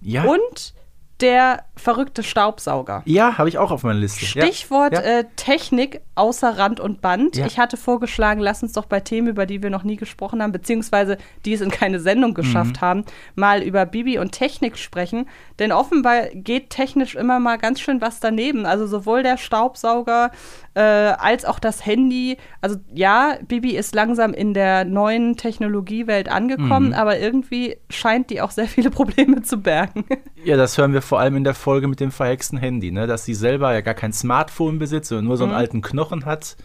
[0.00, 0.24] Ja.
[0.24, 0.74] und
[1.22, 3.00] der verrückte Staubsauger.
[3.06, 4.26] Ja, habe ich auch auf meiner Liste.
[4.26, 5.00] Stichwort Ja.
[5.00, 7.36] Äh, Technik außer Rand und Band.
[7.36, 7.46] Ja.
[7.46, 10.52] Ich hatte vorgeschlagen, lass uns doch bei Themen, über die wir noch nie gesprochen haben,
[10.52, 12.34] beziehungsweise die es in keine Sendung Mhm.
[12.34, 15.26] geschafft haben, mal über Bibi und Technik sprechen.
[15.58, 18.66] Denn offenbar geht technisch immer mal ganz schön was daneben.
[18.66, 20.30] Also sowohl der Staubsauger
[20.76, 22.36] äh, als auch das Handy.
[22.60, 26.92] Also ja, Bibi ist langsam in der neuen Technologiewelt angekommen, Mhm.
[26.94, 30.04] aber irgendwie scheint die auch sehr viele Probleme zu bergen.
[30.44, 33.06] Ja, das hören wir vor allem in der Folge mit dem verhexten Handy, ne?
[33.06, 35.58] dass sie selber ja gar kein Smartphone besitzt, sondern nur so einen Mhm.
[35.58, 36.56] alten Knochen hat.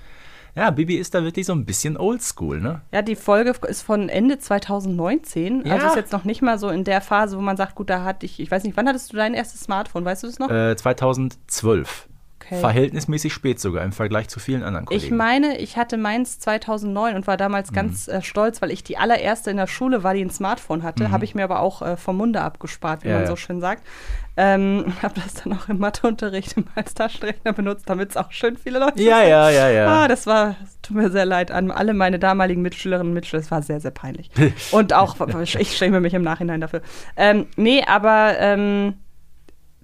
[0.54, 2.82] Ja, Bibi ist da wirklich so ein bisschen oldschool, ne?
[2.92, 5.66] Ja, die Folge ist von Ende 2019.
[5.66, 5.76] Ja.
[5.76, 8.04] Also ist jetzt noch nicht mal so in der Phase, wo man sagt, gut, da
[8.04, 10.04] hatte ich, ich weiß nicht, wann hattest du dein erstes Smartphone?
[10.04, 10.50] Weißt du das noch?
[10.52, 12.08] Äh, 2012.
[12.52, 12.60] Okay.
[12.60, 15.06] Verhältnismäßig spät sogar im Vergleich zu vielen anderen Kollegen.
[15.06, 18.14] Ich meine, ich hatte meins 2009 und war damals ganz Mhm.
[18.16, 21.12] äh, stolz, weil ich die allererste in der Schule war, die ein Smartphone hatte.
[21.12, 23.12] Habe ich mir aber auch äh, vom Munde abgespart, wie Mhm.
[23.12, 23.30] Ja, man ja.
[23.30, 23.84] so schön sagt.
[24.38, 28.58] Ähm, habe das dann auch im Matheunterricht immer als Taschenrechner benutzt, damit es auch schön
[28.58, 29.30] viele Leute ja, sehen.
[29.30, 29.88] ja, ja, ja.
[30.04, 33.42] Ah, das war, tut mir sehr leid an alle meine damaligen Mitschülerinnen und Mitschüler.
[33.42, 34.30] Es war sehr, sehr peinlich.
[34.72, 36.82] Und auch, ich schäme mich im Nachhinein dafür.
[37.18, 38.96] Ähm, nee, aber ähm,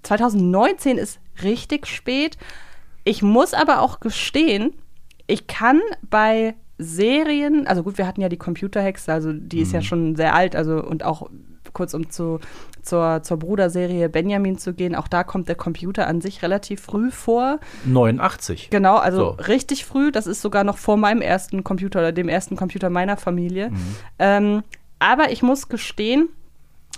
[0.04, 2.38] 2019 ist richtig spät.
[3.08, 4.74] Ich muss aber auch gestehen,
[5.28, 9.82] ich kann bei Serien, also gut, wir hatten ja die Computerhexe, also die ist ja
[9.82, 11.30] schon sehr alt, also und auch
[11.72, 12.40] kurz um zu,
[12.82, 17.10] zur, zur Bruderserie Benjamin zu gehen, auch da kommt der Computer an sich relativ früh
[17.10, 17.60] vor.
[17.86, 18.72] 89.
[18.72, 19.30] Genau, also So.
[19.44, 20.12] richtig früh.
[20.12, 23.70] Das ist sogar noch vor meinem ersten Computer oder dem ersten Computer meiner Familie.
[23.70, 23.96] Mhm.
[24.20, 24.64] Ähm,
[25.00, 26.28] aber ich muss gestehen,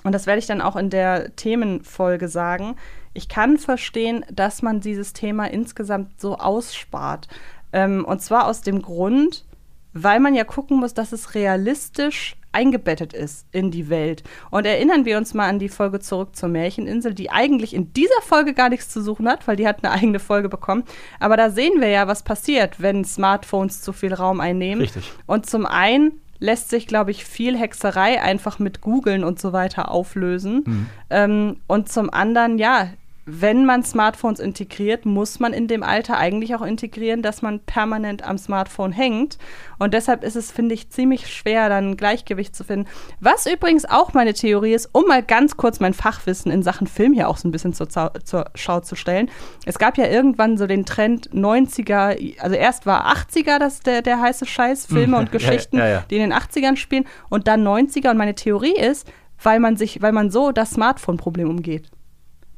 [0.03, 2.77] und das werde ich dann auch in der Themenfolge sagen,
[3.13, 7.27] ich kann verstehen, dass man dieses Thema insgesamt so ausspart.
[7.73, 9.45] Ähm, und zwar aus dem Grund,
[9.93, 14.23] weil man ja gucken muss, dass es realistisch eingebettet ist in die Welt.
[14.49, 18.21] Und erinnern wir uns mal an die Folge zurück zur Märcheninsel, die eigentlich in dieser
[18.23, 20.83] Folge gar nichts zu suchen hat, weil die hat eine eigene Folge bekommen.
[21.19, 24.81] Aber da sehen wir ja, was passiert, wenn Smartphones zu viel Raum einnehmen.
[24.81, 25.11] Richtig.
[25.27, 29.91] Und zum einen lässt sich, glaube ich, viel Hexerei einfach mit Googeln und so weiter
[29.91, 30.63] auflösen.
[31.09, 32.89] Ähm, und zum anderen, ja,
[33.31, 38.23] wenn man Smartphones integriert, muss man in dem Alter eigentlich auch integrieren, dass man permanent
[38.23, 39.37] am Smartphone hängt.
[39.77, 42.87] Und deshalb ist es, finde ich, ziemlich schwer, dann ein Gleichgewicht zu finden.
[43.19, 47.13] Was übrigens auch meine Theorie ist, um mal ganz kurz mein Fachwissen in Sachen Film
[47.13, 49.29] hier auch so ein bisschen zur, zur Schau zu stellen.
[49.65, 54.19] Es gab ja irgendwann so den Trend 90er, also erst war 80er das der, der
[54.19, 56.05] heiße Scheiß, Filme und Ja, ja, Geschichten, ja, ja.
[56.09, 58.09] die in den 80ern spielen und dann 90er.
[58.09, 59.07] Und meine Theorie ist,
[59.41, 61.89] weil man sich, weil man so das Smartphone-Problem umgeht.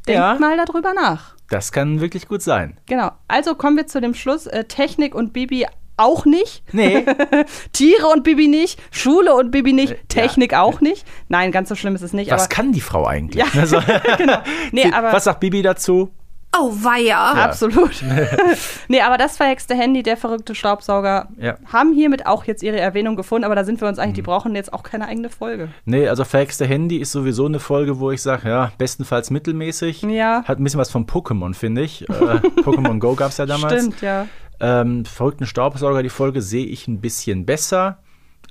[0.07, 0.35] Denkt Ja.
[0.39, 1.35] mal darüber nach.
[1.49, 2.77] Das kann wirklich gut sein.
[2.85, 3.11] Genau.
[3.27, 4.47] Also kommen wir zu dem Schluss.
[4.47, 5.65] Äh, Technik und Bibi
[5.97, 6.63] auch nicht.
[6.71, 7.05] Nee.
[7.73, 8.79] Tiere und Bibi nicht.
[8.91, 9.91] Schule und Bibi nicht.
[9.93, 11.05] Äh, Technik auch nicht.
[11.27, 12.31] Nein, ganz so schlimm ist es nicht.
[12.31, 13.43] Was kann die Frau eigentlich?
[13.45, 13.79] Ja, Also,
[14.17, 14.37] genau.
[14.71, 16.09] Nee, aber was sagt Bibi dazu?
[16.57, 17.31] Oh, weia.
[17.31, 18.03] absolut.
[18.89, 21.55] nee, aber das verhexte Handy, der verrückte Staubsauger, Ja.
[21.71, 24.53] haben hiermit auch jetzt ihre Erwähnung gefunden, aber da sind wir uns eigentlich, die brauchen
[24.53, 25.69] jetzt auch keine eigene Folge.
[25.85, 30.01] Nee, also verhexte Handy ist sowieso eine Folge, wo ich sage, ja, bestenfalls mittelmäßig.
[30.03, 30.43] Ja.
[30.43, 32.01] Hat ein bisschen was von Pokémon, finde ich.
[32.09, 32.13] Äh,
[32.63, 33.73] Pokémon Go gab es ja damals.
[33.73, 34.27] Stimmt, ja.
[34.59, 37.99] Ähm, verrückten Staubsauger, die Folge sehe ich ein bisschen besser,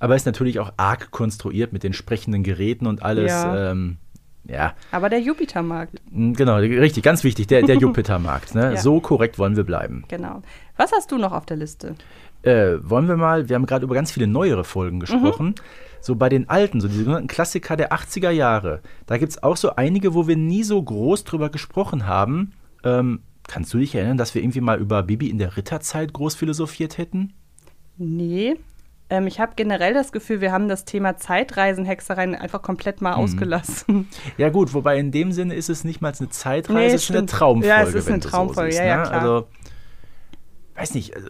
[0.00, 3.30] aber ist natürlich auch arg konstruiert mit den sprechenden Geräten und alles.
[3.30, 3.70] Ja.
[3.72, 3.98] Ähm,
[4.50, 8.54] ja, Aber der Jupitermarkt, m, genau, richtig, ganz wichtig, der, der Jupitermarkt.
[8.54, 8.74] Ne?
[8.74, 8.76] Ja.
[8.76, 10.04] So korrekt wollen wir bleiben.
[10.08, 10.42] genau.
[10.76, 11.94] Was hast du noch auf der Liste?
[12.42, 15.54] Äh, wollen wir mal, wir haben gerade über ganz viele neuere Folgen gesprochen.
[16.00, 19.58] So bei den alten, so die sogenannten Klassiker der 80er Jahre, da gibt es auch
[19.58, 22.52] so einige, wo wir nie so groß drüber gesprochen haben.
[22.82, 26.34] Ähm, kannst du dich erinnern, dass wir irgendwie mal über Bibi in der Ritterzeit groß
[26.34, 27.34] philosophiert hätten?
[27.98, 28.56] Nee.
[29.10, 33.04] Ähm, ich habe generell das Gefühl, wir haben das Thema Zeitreisen, Hexereien einfach komplett Mhm.
[33.04, 34.08] mal ausgelassen.
[34.38, 37.10] Ja gut, wobei in dem Sinne ist es nicht mal eine Zeitreise, Nee, es ist
[37.10, 37.30] eine stimmt.
[37.30, 37.68] Traumfolge.
[37.68, 39.02] Ja, es ist eine Traumfolge, so siehst, ja, ja, ne?
[39.08, 39.20] klar.
[39.20, 39.48] Also,
[40.76, 41.28] weiß nicht, also,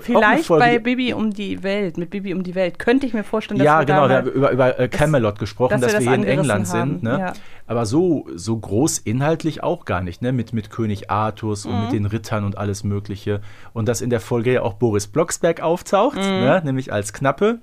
[0.00, 3.58] Vielleicht bei Bibi um die Welt, mit Bibi um die Welt, könnte ich mir vorstellen,
[3.58, 6.04] dass ja, wir genau, wir haben über, über äh, Camelot gesprochen, dass, dass wir, das
[6.04, 6.90] hier in England haben.
[6.90, 7.02] sind.
[7.02, 7.18] Ne?
[7.18, 7.32] Ja.
[7.66, 10.32] Aber so, so groß inhaltlich auch gar nicht, ne?
[10.32, 11.72] Mit, mit König Artus mhm.
[11.72, 13.40] und mit den Rittern und alles Mögliche.
[13.72, 16.22] Und dass in der Folge ja auch Boris Blocksberg auftaucht, mhm.
[16.22, 16.62] ne?
[16.64, 17.60] nämlich als Knappe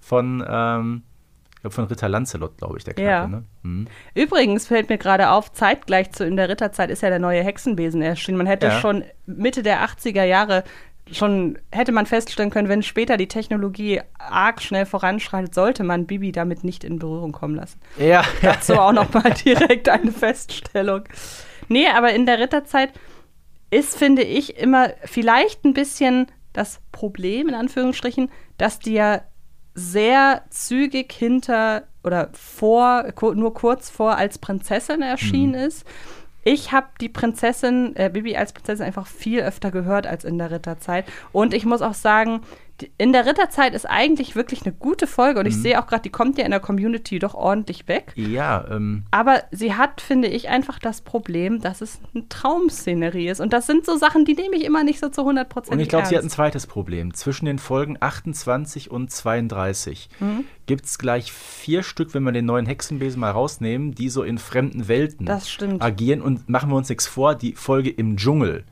[0.00, 1.02] von, ähm,
[1.66, 3.10] von Ritter Lancelot, glaube ich, der Knappe.
[3.10, 3.26] Ja.
[3.26, 3.44] Ne?
[3.62, 3.86] Mhm.
[4.14, 8.02] Übrigens fällt mir gerade auf, zeitgleich zu in der Ritterzeit ist ja der neue Hexenbesen
[8.02, 8.38] erschienen.
[8.38, 8.80] Man hätte Ja.
[8.80, 10.64] schon Mitte der 80er Jahre
[11.12, 16.32] schon hätte man feststellen können, wenn später die Technologie arg schnell voranschreitet, sollte man Bibi
[16.32, 17.80] damit nicht in Berührung kommen lassen.
[17.98, 21.02] Ja, Dazu auch noch mal direkt eine Feststellung.
[21.68, 22.92] Nee, aber in der Ritterzeit
[23.70, 29.22] ist, finde ich, immer vielleicht ein bisschen das Problem, in Anführungsstrichen, dass die ja
[29.74, 35.86] sehr zügig hinter oder vor, nur kurz vor als Prinzessin erschienen ist.
[36.50, 40.50] Ich habe die Prinzessin, äh, Bibi als Prinzessin einfach viel öfter gehört als in der
[40.50, 41.04] Ritterzeit.
[41.30, 42.40] Und ich muss auch sagen,
[42.96, 45.40] in der Ritterzeit ist eigentlich wirklich eine gute Folge.
[45.40, 48.12] Und ich sehe auch gerade, die kommt ja in der Community doch ordentlich weg.
[48.16, 53.40] ja ähm, Aber sie hat, finde ich, einfach das Problem, dass es eine Traumszenerie ist.
[53.40, 55.80] Und das sind so Sachen, die nehme ich immer nicht so zu 100 Prozent Und
[55.80, 57.14] ich glaube, sie hat ein zweites Problem.
[57.14, 60.44] Zwischen den Folgen 28 und 32 Mhm.
[60.66, 64.38] gibt es gleich vier Stück, wenn wir den neuen Hexenbesen mal rausnehmen, die so in
[64.38, 65.28] fremden Welten
[65.80, 66.20] agieren.
[66.20, 68.64] Und machen wir uns nichts vor, die Folge im Dschungel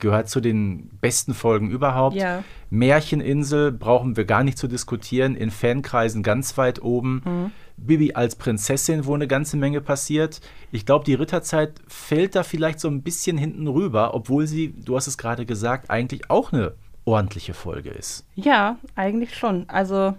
[0.00, 2.16] gehört zu den besten Folgen überhaupt.
[2.16, 2.44] Ja.
[2.70, 7.22] Märcheninsel brauchen wir gar nicht zu diskutieren, in Fankreisen ganz weit oben.
[7.24, 7.52] Mhm.
[7.76, 10.40] Bibi als Prinzessin, wo eine ganze Menge passiert.
[10.70, 14.96] Ich glaube, die Ritterzeit fällt da vielleicht so ein bisschen hinten rüber, obwohl sie, du
[14.96, 18.26] hast es gerade gesagt, eigentlich auch eine ordentliche Folge ist.
[18.34, 19.68] Ja, eigentlich schon.
[19.68, 20.14] Also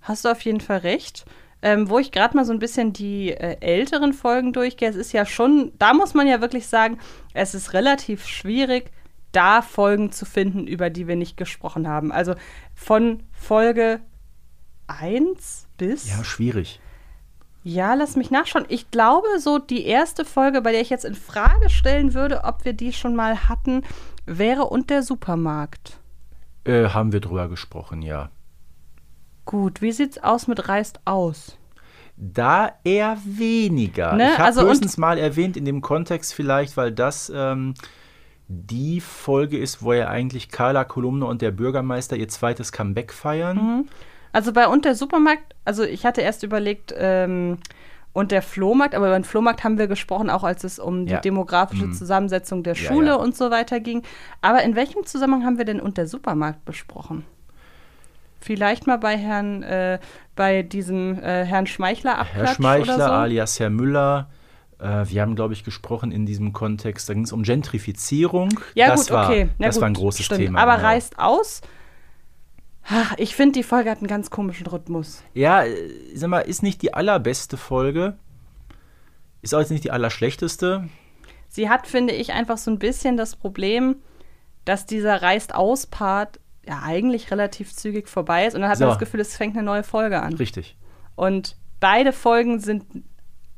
[0.00, 1.26] hast du auf jeden Fall recht.
[1.66, 5.12] Ähm, wo ich gerade mal so ein bisschen die äh, älteren Folgen durchgehe, es ist
[5.12, 6.98] ja schon, da muss man ja wirklich sagen,
[7.32, 8.90] es ist relativ schwierig,
[9.32, 12.12] da Folgen zu finden, über die wir nicht gesprochen haben.
[12.12, 12.34] Also
[12.74, 14.00] von Folge
[14.88, 16.06] 1 bis.
[16.06, 16.80] Ja, schwierig.
[17.62, 18.66] Ja, lass mich nachschauen.
[18.68, 22.66] Ich glaube, so die erste Folge, bei der ich jetzt in Frage stellen würde, ob
[22.66, 23.84] wir die schon mal hatten,
[24.26, 25.98] wäre und der Supermarkt.
[26.64, 28.28] Äh, haben wir drüber gesprochen, ja.
[29.44, 31.56] Gut, wie sieht's aus mit Reist aus?
[32.16, 34.14] Da eher weniger.
[34.14, 37.74] Ne, Ich habe also höchstens mal erwähnt in dem Kontext vielleicht, weil das ähm,
[38.48, 43.88] die Folge ist, wo ja eigentlich Carla Kolumne und der Bürgermeister ihr zweites Comeback feiern.
[44.32, 47.58] Also bei und der Supermarkt, also ich hatte erst überlegt, ähm,
[48.12, 51.12] und der Flohmarkt, aber über den Flohmarkt haben wir gesprochen, auch als es um die
[51.14, 51.20] Ja.
[51.20, 51.92] demografische Mhm.
[51.94, 53.14] Zusammensetzung der Ja, Schule ja.
[53.16, 54.02] und so weiter ging.
[54.40, 57.24] Aber in welchem Zusammenhang haben wir denn und der Supermarkt besprochen?
[58.44, 59.98] Vielleicht mal bei Herrn, äh,
[60.36, 63.04] bei diesem äh, Herrn Schmeichler Abklatsch Herr Schmeichler so?
[63.04, 64.28] alias Herr Müller.
[64.78, 67.08] Äh, wir haben, glaube ich, gesprochen in diesem Kontext.
[67.08, 68.60] Da ging es um Gentrifizierung.
[68.74, 69.48] Ja, das gut, war, okay.
[69.58, 70.40] Ja, das gut, war ein großes stimmt.
[70.42, 70.60] Thema.
[70.60, 70.88] Aber genau.
[70.88, 71.62] reißt aus.
[72.86, 75.22] Ach, Ich finde, die Folge hat einen ganz komischen Rhythmus.
[75.32, 75.74] Ja, äh,
[76.14, 78.18] sag mal, ist nicht die allerbeste Folge.
[79.40, 80.90] Ist auch jetzt nicht die allerschlechteste.
[81.48, 83.96] Sie hat, finde ich, einfach so ein bisschen das Problem,
[84.66, 88.54] dass dieser Reißt-aus-Part ja eigentlich relativ zügig vorbei ist.
[88.54, 88.84] Und dann hat So.
[88.84, 90.34] man das Gefühl, es fängt eine neue Folge an.
[90.34, 90.76] Richtig.
[91.16, 92.84] Und beide Folgen sind,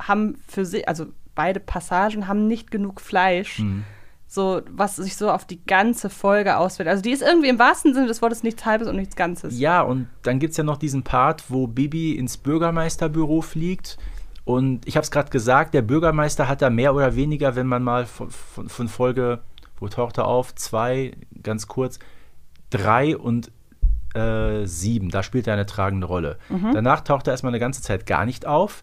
[0.01, 3.85] haben für sich, also beide Passagen haben nicht genug Fleisch, Mhm.
[4.27, 6.89] so, was sich so auf die ganze Folge auswirkt.
[6.91, 9.59] Also die ist irgendwie im wahrsten Sinne des Wortes nichts Halbes und nichts Ganzes.
[9.59, 13.97] Ja, und dann gibt es ja noch diesen Part, wo Bibi ins Bürgermeisterbüro fliegt.
[14.45, 17.83] Und ich habe es gerade gesagt, der Bürgermeister hat da mehr oder weniger, wenn man
[17.83, 19.41] mal von, von, von Folge,
[19.79, 20.55] wo taucht er auf?
[20.55, 21.99] Zwei, ganz kurz,
[22.71, 23.51] drei und
[24.15, 25.11] äh, sieben.
[25.11, 26.39] Da spielt er eine tragende Rolle.
[26.73, 28.83] Danach taucht er erstmal eine ganze Zeit gar nicht auf.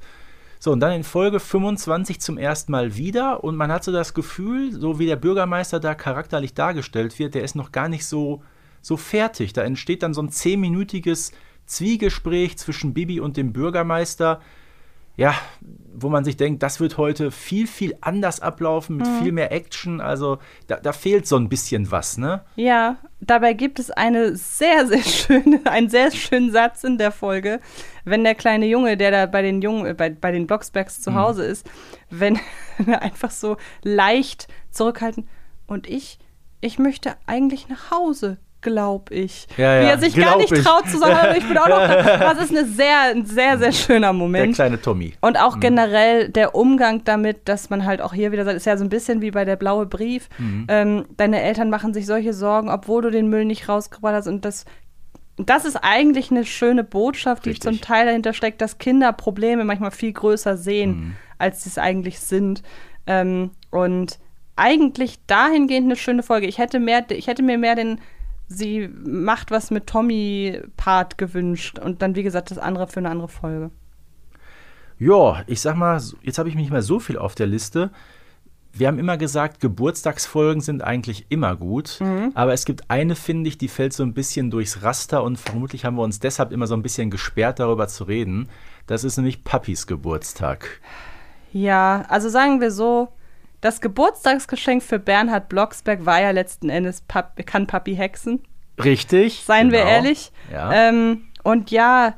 [0.59, 3.43] So, und dann in Folge 25 zum ersten Mal wieder.
[3.43, 7.43] Und man hat so das Gefühl, so wie der Bürgermeister da charakterlich dargestellt wird, der
[7.43, 8.43] ist noch gar nicht so,
[8.81, 9.51] so fertig.
[9.51, 11.33] Da entsteht dann so ein zehnminütiges
[11.65, 14.39] Zwiegespräch zwischen Bibi und dem Bürgermeister.
[15.15, 15.35] Ja,
[15.95, 20.01] wo man sich denkt, das wird heute viel, viel anders ablaufen, mit viel mehr Action.
[20.01, 22.43] Also da, da fehlt so ein bisschen was, ne?
[22.55, 27.59] Ja, dabei gibt es eine sehr, sehr schöne, einen sehr schönen Satz in der Folge,
[28.05, 31.03] wenn der kleine Junge, der da bei den Jungen, äh, bei, bei den Blocksbergs Mhm.
[31.03, 31.69] zu Hause ist,
[32.09, 32.39] wenn
[32.87, 35.27] er einfach so leicht zurückhalten
[35.67, 36.17] und ich,
[36.59, 38.37] ich möchte eigentlich nach Hause.
[38.63, 39.45] Glaub ich.
[39.57, 40.63] Ja, Wie ja, er sich gar glaub nicht ich.
[40.63, 42.17] traut zu sagen, aber ich bin auch noch da.
[42.33, 44.55] Das ist eine sehr, ein sehr, sehr schöner Der Moment.
[44.55, 45.13] kleine Tommy.
[45.21, 48.77] Und auch generell der Umgang damit, dass man halt auch hier wieder sagt, ist ja
[48.77, 50.29] so ein bisschen wie bei der blaue Brief.
[50.69, 54.27] Ähm, deine Eltern machen sich solche Sorgen, obwohl du den Müll nicht rausgebracht hast.
[54.27, 54.63] Und das,
[55.37, 57.69] das ist eigentlich eine schöne Botschaft, die Richtig.
[57.69, 62.19] zum Teil dahinter steckt, dass Kinder Probleme manchmal viel größer sehen, als sie es eigentlich
[62.21, 62.63] sind.
[63.07, 64.19] Ähm, und
[64.55, 66.47] eigentlich dahingehend eine schöne Folge.
[66.47, 67.99] Ich hätte, mehr, ich hätte mir mehr den
[68.53, 73.27] sie macht was mit Tommy-Part gewünscht und dann, wie gesagt, das andere für eine andere
[73.27, 73.71] Folge.
[74.99, 77.91] Ja, ich sag mal, jetzt habe ich nicht mehr so viel auf der Liste.
[78.71, 81.99] Wir haben immer gesagt, Geburtstagsfolgen sind eigentlich immer gut.
[81.99, 82.31] Mhm.
[82.33, 85.85] Aber es gibt eine, finde ich, die fällt so ein bisschen durchs Raster und vermutlich
[85.85, 88.49] haben wir uns deshalb immer so ein bisschen gesperrt, darüber zu reden.
[88.87, 90.81] Das ist nämlich Papis Geburtstag.
[91.51, 93.09] Ja, also sagen wir so,
[93.63, 98.43] das Geburtstagsgeschenk für Bernhard Blocksberg war ja letzten Endes Pap kann Papi hexen.
[98.83, 99.43] Richtig.
[99.45, 99.83] Seien genau.
[99.83, 100.31] wir ehrlich.
[100.51, 100.89] Ja.
[100.89, 102.15] Ähm, und ja,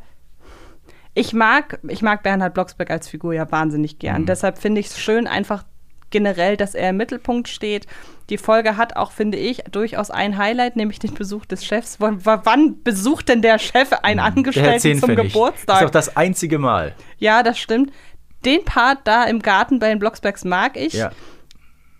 [1.13, 4.23] ich mag, ich mag Bernhard Blocksberg als Figur ja wahnsinnig gern.
[4.23, 4.25] Mhm.
[4.25, 5.65] Deshalb finde ich es schön, einfach
[6.09, 7.85] generell, dass er im Mittelpunkt steht.
[8.29, 11.99] Die Folge hat auch, finde ich, durchaus ein Highlight, nämlich den Besuch des Chefs.
[11.99, 15.67] W wann besucht denn der Chef einen hm, Angestellten zum Geburtstag?
[15.67, 16.95] Das ist doch das einzige Mal.
[17.19, 17.91] Ja, das stimmt.
[18.45, 20.93] Den Part da im Garten bei den Blocksbergs mag ich.
[20.93, 21.11] Ja.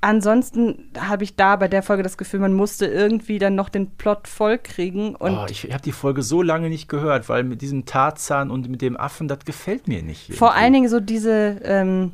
[0.05, 3.89] Ansonsten habe ich da bei der Folge das Gefühl, man musste irgendwie dann noch den
[3.89, 5.15] Plot vollkriegen.
[5.15, 8.69] Und oh, ich habe die Folge so lange nicht gehört, weil mit diesem Tarzan und
[8.69, 10.25] mit dem Affen, das gefällt mir nicht.
[10.29, 10.37] Irgendwie.
[10.37, 12.11] Vor allen Dingen so diese, ähm,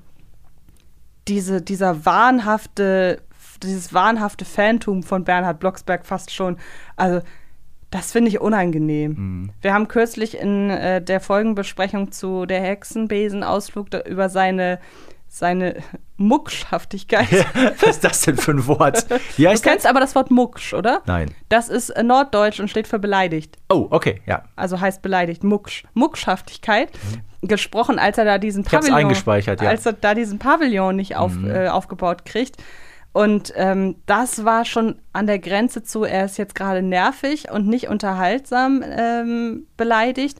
[1.27, 3.23] diese, dieser wahnhafte,
[3.61, 6.55] dieses wahnhafte Phantom von Bernhard Blocksberg fast schon.
[6.95, 7.19] Also,
[7.89, 9.11] das finde ich unangenehm.
[9.11, 9.49] Mhm.
[9.59, 14.79] Wir haben kürzlich in äh, der Folgenbesprechung zu der Hexenbesenausflug über seine
[15.33, 15.77] seine
[16.17, 17.29] Muckschhaftigkeit.
[17.79, 19.05] was ist das denn für ein Wort?
[19.37, 19.89] Wie heißt du kennst das?
[19.89, 21.01] aber das Wort Mucksch, oder?
[21.05, 21.33] Nein.
[21.47, 23.57] Das ist äh, norddeutsch und steht für beleidigt.
[23.69, 24.43] Oh, okay, ja.
[24.57, 25.85] Also heißt beleidigt, Mucksch.
[25.93, 26.91] Muckschhaftigkeit.
[26.91, 27.47] Mhm.
[27.47, 29.69] Gesprochen, als er da diesen Pavillon, eingespeichert, ja.
[29.69, 31.49] als er da diesen Pavillon nicht auf, mhm.
[31.49, 32.57] äh, aufgebaut kriegt.
[33.13, 37.67] Und ähm, das war schon an der Grenze zu, er ist jetzt gerade nervig und
[37.67, 40.39] nicht unterhaltsam ähm, beleidigt.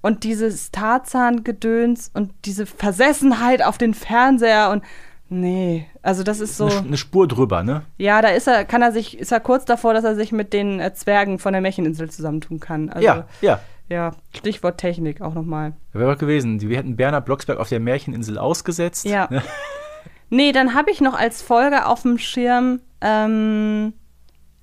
[0.00, 4.84] Und dieses Tarzan-Gedöns und diese Versessenheit auf den Fernseher und
[5.28, 6.66] nee, also das ist so.
[6.66, 7.82] Eine, eine, Spur drüber, ne?
[7.96, 10.52] Ja, da ist er, kann er sich, ist er kurz davor, dass er sich mit
[10.52, 12.90] den äh, Zwergen von der Märcheninsel zusammentun kann.
[12.90, 13.60] Also, ja, ja.
[13.90, 15.72] Ja, Stichwort Technik auch nochmal.
[15.94, 16.60] Wäre doch gewesen.
[16.60, 19.06] Wir hätten Bernhard Blocksberg auf der Märcheninsel ausgesetzt.
[19.06, 19.28] Ja.
[19.30, 19.42] Ne?
[20.30, 23.94] nee, dann habe ich noch als Folge auf dem Schirm, ähm,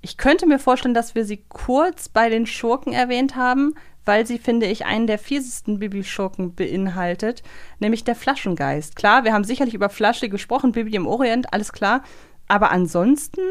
[0.01, 3.73] ich könnte mir vorstellen, dass wir sie kurz bei den Schurken erwähnt haben,
[4.05, 7.43] weil sie, finde ich, einen der fiesesten Bibi-Schurken beinhaltet,
[7.79, 8.95] nämlich der Flaschengeist.
[8.95, 12.03] Klar, wir haben sicherlich über Flasche gesprochen, Bibi im Orient, alles klar.
[12.47, 13.41] Aber ansonsten,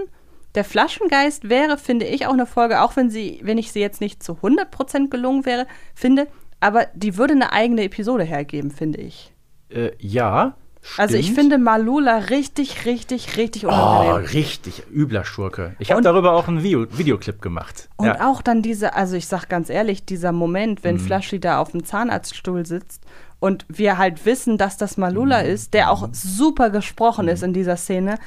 [0.55, 4.01] der Flaschengeist wäre, finde ich, auch eine Folge, auch wenn sie, wenn ich sie jetzt
[4.01, 6.29] nicht zu 100% gelungen wäre, finde,
[6.61, 9.33] aber die würde eine eigene Episode hergeben, finde ich.
[9.69, 11.01] Äh, ja, Stimmt.
[11.01, 14.12] Also ich finde Malula richtig, richtig, richtig unangenehm.
[14.12, 15.75] Oh, richtig übler Schurke.
[15.79, 17.88] Ich habe darüber auch einen Video Videoclip gemacht.
[17.97, 18.29] Und ja.
[18.29, 21.01] auch dann diese, also ich sag ganz ehrlich, dieser Moment, wenn mhm.
[21.01, 23.03] Flashy da auf dem Zahnarztstuhl sitzt
[23.40, 25.49] und wir halt wissen, dass das Malula mhm.
[25.49, 27.33] ist, der auch super gesprochen mhm.
[27.33, 28.18] ist in dieser Szene.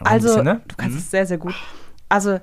[0.00, 0.98] Also, du kannst mhm.
[0.98, 1.54] es sehr, sehr gut.
[2.08, 2.40] Also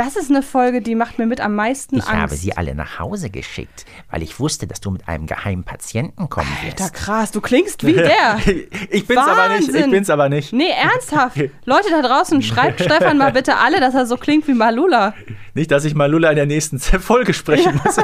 [0.00, 2.14] das ist eine Folge, die macht mir mit am meisten ich Angst.
[2.14, 5.62] Ich habe sie alle nach Hause geschickt, weil ich wusste, dass du mit einem geheimen
[5.62, 6.80] Patienten kommen wirst.
[6.80, 8.38] Alter, krass, du klingst wie der.
[8.90, 9.38] ich bin's Wahnsinn.
[9.38, 10.52] aber nicht, ich bin's aber nicht.
[10.54, 11.36] Nee, ernsthaft.
[11.66, 15.12] Leute da draußen, schreibt Stefan mal bitte alle, dass er so klingt wie Malula.
[15.52, 17.96] Nicht, dass ich Malula in der nächsten Folge sprechen muss.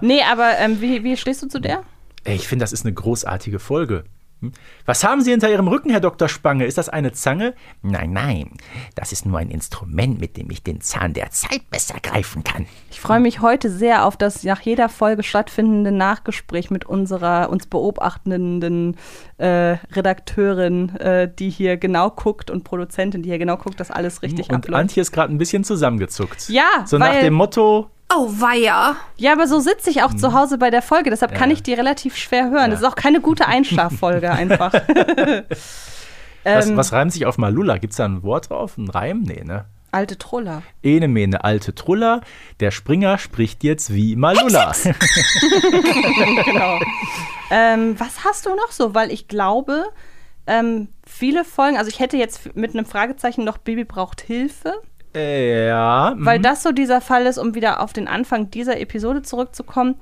[0.00, 1.82] nee, aber ähm, wie, wie stehst du zu der?
[2.24, 4.04] Ich finde, das ist eine großartige Folge.
[4.40, 4.52] Hm?
[4.84, 6.28] Was haben Sie hinter Ihrem Rücken, Herr Dr.
[6.28, 6.66] Spange?
[6.66, 7.54] Ist das eine Zange?
[7.82, 8.50] Nein, nein.
[8.94, 12.66] Das ist nur ein Instrument, mit dem ich den Zahn der Zeit besser greifen kann.
[12.90, 17.66] Ich freue mich heute sehr auf das nach jeder Folge stattfindende Nachgespräch mit unserer uns
[17.66, 18.96] beobachtenden
[19.38, 24.22] äh, Redakteurin, äh, die hier genau guckt und Produzentin, die hier genau guckt, dass alles
[24.22, 24.68] richtig und abläuft.
[24.68, 26.48] Und Antje ist gerade ein bisschen zusammengezuckt.
[26.48, 28.96] Ja, so nach dem Motto, Oh, weia.
[29.16, 31.38] Ja, aber so sitze ich auch zu Hause bei der Folge, deshalb ja.
[31.38, 32.66] kann ich die relativ schwer hören.
[32.66, 32.68] Ja.
[32.68, 34.72] Das ist auch keine gute Einschlaffolge einfach.
[36.44, 37.78] was, ähm, was reimt sich auf Malula?
[37.78, 38.78] Gibt es da ein Wort drauf?
[38.78, 39.22] Ein Reim?
[39.22, 39.64] Nee, ne?
[39.92, 40.62] Alte Truller.
[40.82, 42.20] Ene mene alte Truller.
[42.60, 44.72] Der Springer spricht jetzt wie Malula.
[46.44, 46.78] genau.
[47.50, 48.94] Ähm, was hast du noch so?
[48.94, 49.86] Weil ich glaube,
[50.46, 54.74] ähm, viele Folgen, also ich hätte jetzt mit einem Fragezeichen noch Baby braucht Hilfe.
[55.16, 56.14] Ja.
[56.18, 56.42] Weil mhm.
[56.42, 59.96] das so dieser Fall ist, um wieder auf den Anfang dieser Episode zurückzukommen.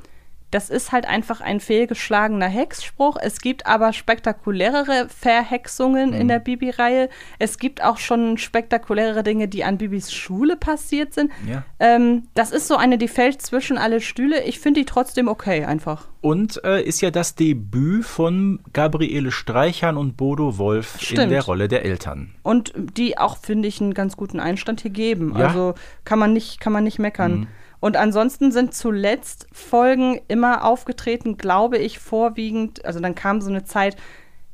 [0.55, 3.17] Das ist halt einfach ein fehlgeschlagener Hexspruch.
[3.21, 6.21] Es gibt aber spektakulärere Verhexungen mhm.
[6.21, 7.09] in der Bibi-Reihe.
[7.41, 11.33] Es gibt auch schon spektakulärere Dinge, die an Bibis Schule passiert sind.
[11.45, 11.65] Ja.
[11.81, 14.45] Ähm, das ist so eine, die fällt zwischen alle Stühle.
[14.45, 16.07] Ich finde die trotzdem okay einfach.
[16.21, 21.19] Und äh, ist ja das Debüt von Gabriele Streichern und Bodo Wolf Stimmt.
[21.19, 22.33] in der Rolle der Eltern.
[22.45, 25.35] Und die auch, finde ich, einen ganz guten Einstand hier geben.
[25.37, 25.49] Ja.
[25.49, 27.41] Also kann man nicht, kann man nicht meckern.
[27.41, 27.47] Mhm.
[27.85, 32.83] Und ansonsten sind zuletzt Folgen immer aufgetreten, glaube ich, vorwiegend.
[32.87, 33.97] Also dann kam so eine Zeit,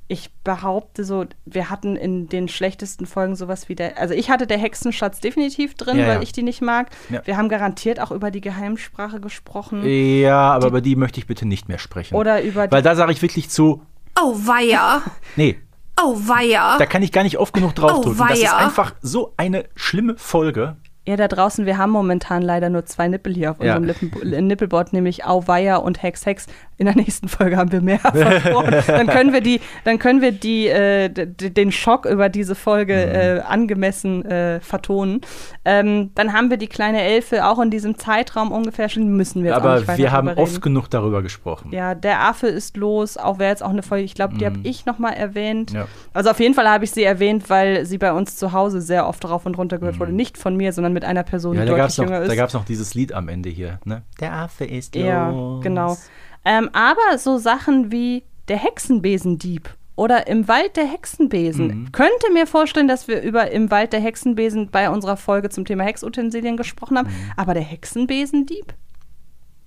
[0.09, 4.49] ich behaupte so, wir hatten in den schlechtesten Folgen sowas wie der, also ich hatte
[4.49, 6.23] der Hexenschatz definitiv drin, Ja, weil ja.
[6.23, 6.91] ich die nicht mag.
[7.09, 7.25] Ja.
[7.25, 9.85] Wir haben garantiert auch über die Geheimsprache gesprochen.
[9.87, 12.17] Ja, aber über die möchte ich bitte nicht mehr sprechen.
[12.17, 13.87] Oder über die, Weil da sage ich wirklich zu,
[14.21, 15.03] Oh weia.
[15.37, 15.57] nee,
[16.03, 16.79] Oh weia.
[16.79, 18.21] da kann ich gar nicht oft genug draufdrücken.
[18.21, 18.57] Oh, das ist weia.
[18.57, 20.79] einfach so eine schlimme Folge.
[21.11, 23.75] Ja, da draußen, wir haben momentan leider nur zwei Nippel hier auf Ja.
[23.77, 26.47] unserem Lippen, äh, Nippelboard, nämlich Auweia und Hex Hex.
[26.81, 28.75] In der nächsten Folge haben wir mehr versprochen.
[28.87, 33.15] dann können wir die, dann können wir die, äh, den Schock über diese Folge Mhm.
[33.15, 35.21] äh, angemessen äh, vertonen.
[35.67, 39.51] Ähm, dann haben wir die kleine Elfe auch in diesem Zeitraum ungefähr schon, müssen wir
[39.51, 40.61] jetzt auch Aber weiter wir haben drüber oft reden.
[40.63, 41.71] genug darüber gesprochen.
[41.73, 44.59] Ja, der Affe ist los, auch wäre jetzt auch eine Folge, ich glaube, die habe
[44.63, 45.73] ich nochmal erwähnt.
[45.73, 45.81] Mhm.
[45.81, 45.87] Ja.
[46.15, 49.07] Also auf jeden Fall habe ich sie erwähnt, weil sie bei uns zu Hause sehr
[49.07, 50.13] oft rauf und runter gehört wurde.
[50.13, 51.59] Nicht von mir, sondern mit einer Person, Mhm.
[51.59, 52.31] Ja, die da gab deutlich es noch, jünger ist.
[52.31, 53.81] da gab's noch dieses Lied am Ende hier.
[53.85, 54.03] Ne?
[54.21, 55.63] Der Affe ist Ja, los.
[55.63, 55.97] genau.
[56.45, 61.67] Ähm, aber so Sachen wie der Hexenbesendieb oder im Wald der Hexenbesen.
[61.67, 61.93] Mhm.
[61.93, 65.85] Könnte mir vorstellen, dass wir über im Wald der Hexenbesen bei unserer Folge zum Thema
[65.85, 67.09] Hexutensilien gesprochen haben.
[67.09, 67.33] Mhm.
[67.37, 68.75] Aber der Hexenbesendieb?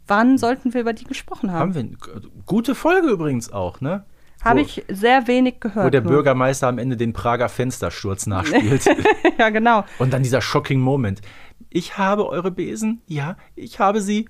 [0.07, 1.75] Wann sollten wir über die gesprochen haben?
[1.75, 4.05] Haben wir gute Folge übrigens auch, ne?
[4.43, 5.85] Habe ich sehr wenig gehört.
[5.85, 6.11] Wo der nur.
[6.11, 8.85] Bürgermeister am Ende den Prager Fenstersturz nachspielt.
[9.37, 9.85] ja, genau.
[9.99, 11.21] Und dann dieser shocking Moment.
[11.69, 14.27] Ich habe eure Besen, ja, ich habe sie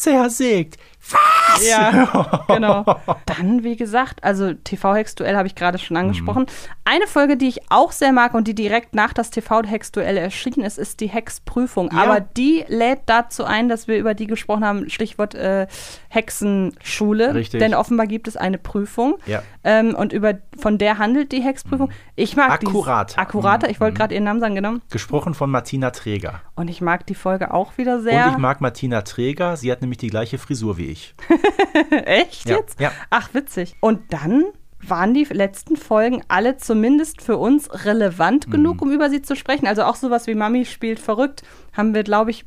[0.00, 0.76] zersägt.
[1.08, 1.68] Was?
[1.68, 2.84] Ja, genau.
[3.26, 6.42] Dann, wie gesagt, also TV-Hex-Duell habe ich gerade schon angesprochen.
[6.42, 6.70] Mhm.
[6.84, 10.78] Eine Folge, die ich auch sehr mag und die direkt nach das TV-Hex-Duell erschienen ist,
[10.78, 11.90] ist die Hex-Prüfung.
[11.92, 12.02] Ja.
[12.02, 15.68] Aber die lädt dazu ein, dass wir über die gesprochen haben, Stichwort äh,
[16.08, 17.34] Hexenschule.
[17.34, 17.60] Richtig.
[17.60, 19.16] Denn offenbar gibt es eine Prüfung.
[19.26, 19.42] Ja.
[19.62, 21.90] Ähm, und über, von der handelt die Hexprüfung.
[22.16, 22.66] Ich mag die.
[22.66, 23.20] Akkurater.
[23.20, 23.98] Akkurater, ich wollte Mhm.
[23.98, 24.74] gerade ihren Namen sagen, genau.
[24.90, 26.42] Gesprochen von Martina Träger.
[26.56, 28.26] Und ich mag die Folge auch wieder sehr.
[28.26, 29.56] Und ich mag Martina Träger.
[29.56, 31.14] Sie hat nämlich die gleiche Frisur wie ich.
[32.04, 32.80] Echt Ja, jetzt?
[32.80, 32.92] ja.
[33.10, 33.74] Ach, witzig.
[33.80, 34.44] Und dann
[34.86, 37.74] waren die letzten Folgen alle zumindest für uns Mhm.
[37.84, 39.66] relevant genug, um über sie zu sprechen.
[39.66, 42.44] Also auch sowas wie Mami spielt verrückt, haben wir, glaube ich,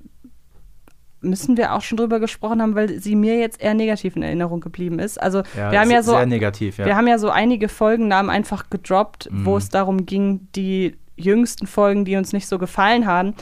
[1.22, 4.62] müssen wir auch schon drüber gesprochen haben, weil sie mir jetzt eher negativ in Erinnerung
[4.62, 5.22] geblieben ist.
[5.22, 6.86] Also Ja, wir haben ja so negativ, ja.
[6.86, 9.58] wir haben ja so einige Folgennamen einfach gedroppt, wo Mhm.
[9.58, 13.34] es darum ging, die jüngsten Folgen, die uns nicht so gefallen haben.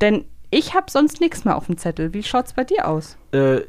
[0.00, 0.24] Denn
[0.56, 2.14] ich habe sonst nichts mehr auf dem Zettel.
[2.14, 3.16] Wie schaut's bei dir aus?
[3.32, 3.60] Äh,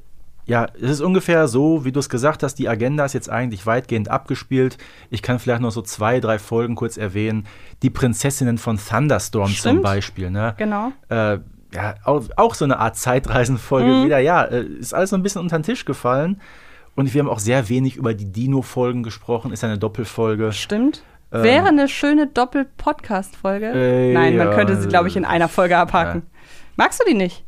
[0.46, 3.66] ja, es ist ungefähr so, wie du es gesagt hast, die Agenda ist jetzt eigentlich
[3.66, 4.78] weitgehend abgespielt.
[5.10, 7.46] Ich kann vielleicht noch so zwei, drei Folgen kurz erwähnen.
[7.82, 9.84] Die Prinzessinnen von Thunderstorm zum Stimmt.
[9.84, 10.56] Beispiel, ne?
[10.58, 10.94] Genau.
[11.10, 11.40] Äh,
[11.74, 14.06] ja, auch, auch so eine Art Zeitreisenfolge Mhm.
[14.06, 14.20] wieder.
[14.20, 16.40] Ja, äh, ist alles so ein bisschen unter den Tisch gefallen.
[16.96, 19.52] Und wir haben auch sehr wenig über die Dino-Folgen gesprochen.
[19.52, 20.54] Ist eine Doppelfolge.
[20.54, 21.04] Stimmt.
[21.30, 23.66] Wäre eine schöne Doppel-Podcast-Folge.
[23.68, 23.76] Ähm.
[23.76, 26.24] Äh, Nein, man ja, könnte sie, glaube ich, in einer Folge abhaken.
[26.78, 27.44] Magst du die nicht?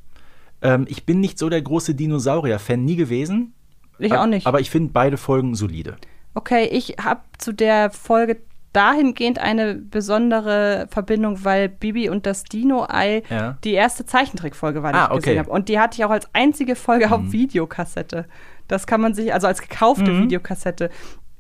[0.62, 3.54] Ähm, ich bin nicht so der große Dinosaurier-Fan, nie gewesen.
[3.98, 4.46] Ich auch nicht.
[4.48, 5.96] Aber ich finde beide Folgen solide.
[6.34, 8.42] Okay, ich habe zu der Folge
[8.74, 13.58] dahingehend eine besondere Verbindung, weil Bibi und das Dino-Ei Ja.
[13.64, 15.40] die erste Zeichentrickfolge war, die Ah, ich gesehen okay.
[15.40, 15.50] habe.
[15.50, 18.26] Und die hatte ich auch als einzige Folge auf Videokassette.
[18.68, 20.24] Das kann man sich, also als gekaufte Mhm.
[20.26, 20.90] Videokassette.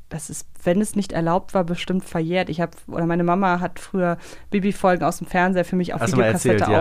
[0.09, 2.49] Das ist, wenn es nicht erlaubt war, bestimmt verjährt.
[2.49, 4.17] Ich habe, oder meine Mama hat früher
[4.49, 6.79] Bibi-Folgen aus dem Fernseher für mich auf Hast Videokassette erzählt, ja,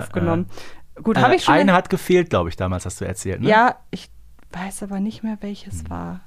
[1.03, 1.55] Gut, habe Äh, ich schon.
[1.55, 3.41] Eine hat gefehlt, glaube ich, damals hast du erzählt.
[3.41, 3.49] Ne?
[3.49, 4.11] Ja, ich
[4.53, 6.21] weiß aber nicht mehr, welches war.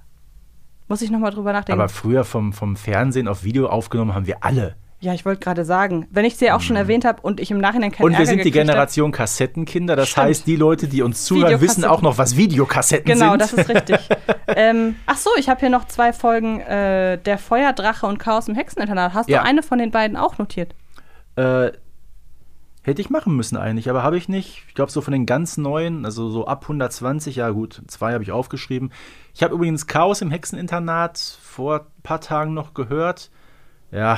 [0.88, 1.80] Muss ich noch mal drüber nachdenken.
[1.80, 4.76] Aber früher vom, vom Fernsehen auf Video aufgenommen haben wir alle.
[5.00, 7.58] ja, ich wollte gerade sagen, wenn ich sie auch schon erwähnt habe und ich im
[7.58, 8.14] Nachhinein keinen Mhm.
[8.14, 9.96] Und wir sind die gekriegt hab- Generation Kassettenkinder.
[9.96, 10.28] Das Stimmt.
[10.28, 13.42] heißt, die Leute, die uns zuhören, wissen auch noch, was Videokassetten Genau, sind.
[13.42, 13.98] das ist richtig.
[14.48, 18.54] ähm, ach so, ich habe hier noch zwei Folgen äh, Der Feuerdrache und Chaos im
[18.54, 19.16] Hexeninternat.
[19.16, 19.40] Hast Ja.
[19.40, 20.76] du eine von den beiden auch notiert?
[21.36, 21.72] Äh,
[22.84, 24.64] hätte ich machen müssen eigentlich, aber habe ich nicht.
[24.68, 28.24] Ich glaube, so von den ganz neuen, also so ab 120, ja gut, zwei habe
[28.24, 28.92] ich aufgeschrieben.
[29.34, 33.30] Ich habe übrigens Chaos im Hexeninternat vor ein paar Tagen noch gehört.
[33.92, 34.18] Ja,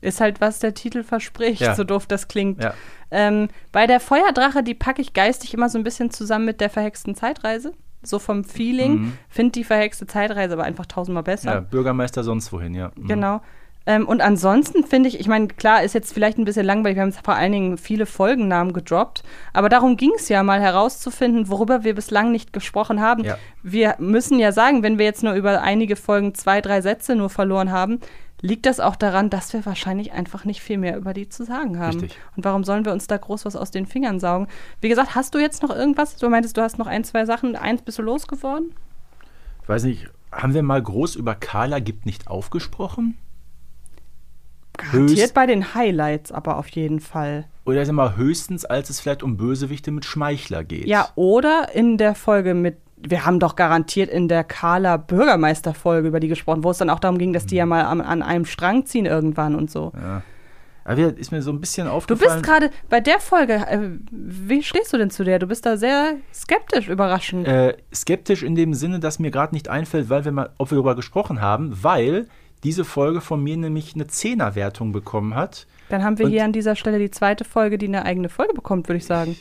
[0.00, 1.74] Ist halt, was der Titel verspricht, Ja.
[1.74, 2.62] so doof das klingt.
[2.62, 2.74] ja.
[3.10, 6.68] Ähm, bei der Feuerdrache, die packe ich geistig immer so ein bisschen zusammen mit der
[6.68, 7.72] verhexten Zeitreise.
[8.02, 8.92] So vom Feeling.
[8.92, 9.18] Mhm.
[9.30, 11.54] Finde die verhexte Zeitreise aber einfach tausendmal besser.
[11.54, 12.90] ja, Bürgermeister sonst wohin, ja.
[12.96, 13.06] Mhm.
[13.06, 13.40] Genau.
[13.86, 17.02] Ähm, und ansonsten finde ich, ich meine, klar, ist jetzt vielleicht ein bisschen langweilig, wir
[17.02, 19.22] haben vor allen Dingen viele Folgennamen gedroppt,
[19.52, 23.24] aber darum ging es ja mal herauszufinden, worüber wir bislang nicht gesprochen haben.
[23.24, 23.36] Ja.
[23.62, 27.28] Wir müssen ja sagen, wenn wir jetzt nur über einige Folgen zwei, drei Sätze nur
[27.28, 28.00] verloren haben,
[28.40, 31.78] liegt das auch daran, dass wir wahrscheinlich einfach nicht viel mehr über die zu sagen
[31.78, 32.00] haben.
[32.00, 32.18] Richtig.
[32.36, 34.48] Und warum sollen wir uns da groß was aus den Fingern saugen?
[34.82, 36.16] Wie gesagt, hast du jetzt noch irgendwas?
[36.16, 37.56] Du meintest, du hast noch ein, zwei Sachen.
[37.56, 38.74] Eins bist du losgeworden?
[39.62, 43.16] Ich weiß nicht, haben wir mal groß über Carla gibt nicht aufgesprochen?
[44.76, 47.46] Garantiert bei den Highlights, aber auf jeden Fall.
[47.64, 50.86] Oder ist mal höchstens, als es vielleicht um Bösewichte mit Schmeichler geht?
[50.86, 56.20] Ja, oder in der Folge mit wir haben doch garantiert in der Carla Bürgermeister-Folge über
[56.20, 58.46] die gesprochen, wo es dann auch darum ging, dass die ja mal an, an einem
[58.46, 59.92] Strang ziehen irgendwann und so.
[59.94, 60.22] Ja.
[60.84, 62.40] Aber ist mir so ein bisschen Du aufgefallen.
[62.42, 63.78] bist gerade bei der Folge, äh,
[64.10, 65.38] wie stehst du denn zu der?
[65.38, 67.48] Du bist da sehr skeptisch, überraschend.
[67.48, 70.76] äh, skeptisch in dem Sinne, dass mir gerade nicht einfällt, weil wir mal, ob wir
[70.76, 72.26] darüber gesprochen haben, weil
[72.64, 75.66] diese Folge von mir nämlich eine Zehnerwertung bekommen hat.
[75.90, 78.54] Dann haben wir und- hier an dieser Stelle die zweite Folge, die eine eigene Folge
[78.54, 79.36] bekommt, würde ich sagen.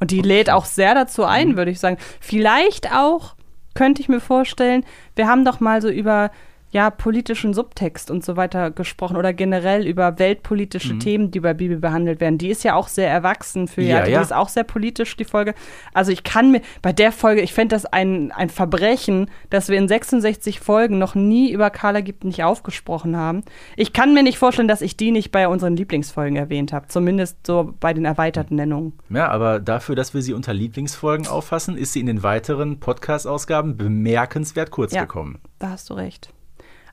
[0.00, 1.96] Und die lädt auch sehr dazu ein, würde ich sagen.
[2.20, 3.34] Vielleicht auch,
[3.74, 4.84] könnte ich mir vorstellen,
[5.16, 6.30] wir haben doch mal so über
[6.70, 11.78] ja, politischen Subtext und so weiter gesprochen oder generell über weltpolitische Themen, die bei Bibel
[11.78, 12.36] behandelt werden.
[12.36, 15.24] Die ist ja auch sehr erwachsen für Ja, ja, die ist auch sehr politisch, die
[15.24, 15.54] Folge.
[15.94, 19.78] Also ich kann mir, bei der Folge, ich fände das ein, ein Verbrechen, dass wir
[19.78, 23.44] in 66 Folgen noch nie über Carla gibt nicht aufgesprochen haben.
[23.76, 26.88] Ich kann mir nicht vorstellen, dass ich die nicht bei unseren Lieblingsfolgen erwähnt habe.
[26.88, 28.92] Zumindest so bei den erweiterten Nennungen.
[29.08, 33.76] Ja, aber dafür, dass wir sie unter Lieblingsfolgen auffassen, ist sie in den weiteren Podcast-Ausgaben
[33.76, 35.02] bemerkenswert kurz Ja.
[35.02, 35.38] gekommen.
[35.58, 36.30] Da hast du recht.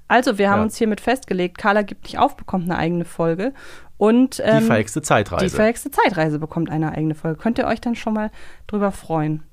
[0.08, 0.64] Also, wir haben Ja.
[0.64, 3.54] uns hiermit festgelegt, Carla gibt nicht auf, bekommt eine eigene Folge.
[3.98, 5.46] Und ähm, Die verhexte Zeitreise.
[5.46, 7.40] die verhexte Zeitreise bekommt eine eigene Folge.
[7.42, 8.30] Könnt ihr euch dann schon mal
[8.68, 9.44] drüber freuen.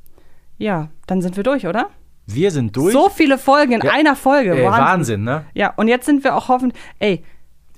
[0.59, 1.89] Ja, dann sind wir durch, oder?
[2.27, 2.93] wir sind durch.
[2.93, 3.93] So viele Folgen in Ja.
[3.93, 4.55] einer Folge.
[4.55, 5.45] Ey, Wahnsinn, ne?
[5.55, 6.81] Ja, und jetzt sind wir auch hoffentlich.
[7.01, 7.25] Ey,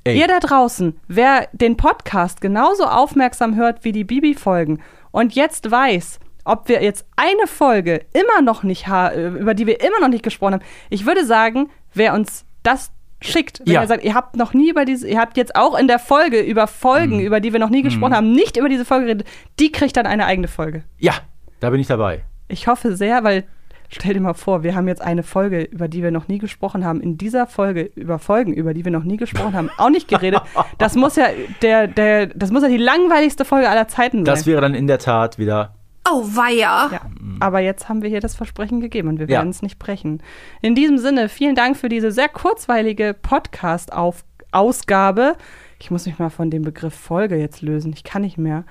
[0.05, 0.19] Ey.
[0.19, 4.81] ihr da draußen, wer den Podcast genauso aufmerksam hört wie die Bibi-Folgen
[5.13, 9.81] und jetzt weiß, ob wir jetzt eine Folge immer noch nicht äh, über die wir
[9.81, 12.91] immer noch nicht gesprochen haben, ich würde sagen, wer uns das
[13.23, 13.83] schickt, wenn Ja.
[13.83, 16.41] ihr sagt, ihr habt noch nie über diese, ihr habt jetzt auch in der Folge
[16.41, 17.25] über Folgen, Mhm.
[17.27, 19.27] über die wir noch nie gesprochen haben, nicht über diese Folge geredet,
[19.61, 20.83] die kriegt dann eine eigene Folge.
[20.99, 21.15] Ja,
[21.61, 22.25] da bin ich dabei.
[22.49, 23.45] Ich hoffe sehr, weil
[23.89, 26.85] stell dir mal vor, wir haben jetzt eine Folge, über die wir noch nie gesprochen
[26.85, 30.09] haben, in dieser Folge über Folgen, über die wir noch nie gesprochen haben, auch nicht
[30.09, 30.43] geredet.
[30.79, 31.29] Das muss ja
[31.63, 34.25] der, der, das muss ja die langweiligste Folge aller Zeiten sein.
[34.25, 35.75] Das wäre dann in der Tat wieder.
[36.07, 36.91] Oh, weia.
[36.93, 37.01] ja,
[37.41, 39.39] aber jetzt haben wir hier das Versprechen gegeben und wir Ja.
[39.39, 40.23] werden es nicht brechen.
[40.61, 45.37] In diesem Sinne, vielen Dank für diese sehr kurzweilige Podcast-Ausgabe.
[45.79, 47.93] Ich muss mich mal von dem Begriff Folge jetzt lösen.
[47.95, 48.65] Ich kann nicht mehr.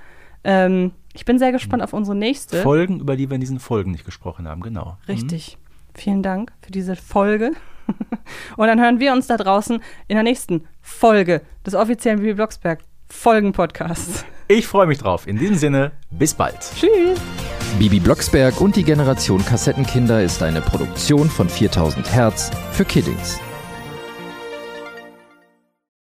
[0.44, 2.62] Ähm, ich bin sehr gespannt auf unsere nächste.
[2.62, 4.96] Folgen, über die wir in diesen Folgen nicht gesprochen haben, genau.
[5.08, 5.58] Richtig.
[5.94, 7.52] Vielen Dank für diese Folge.
[8.56, 9.76] Und dann hören wir uns da draußen
[10.08, 14.24] in der nächsten Folge des offiziellen Bibi Blocksberg Folgen-Podcasts.
[14.46, 15.26] Ich freue mich drauf.
[15.26, 16.58] In diesem Sinne, bis bald.
[16.78, 17.18] Tschüss.
[17.78, 23.40] Bibi Blocksberg und die Generation Kassettenkinder ist eine Produktion von 4000 Hertz für Kiddings.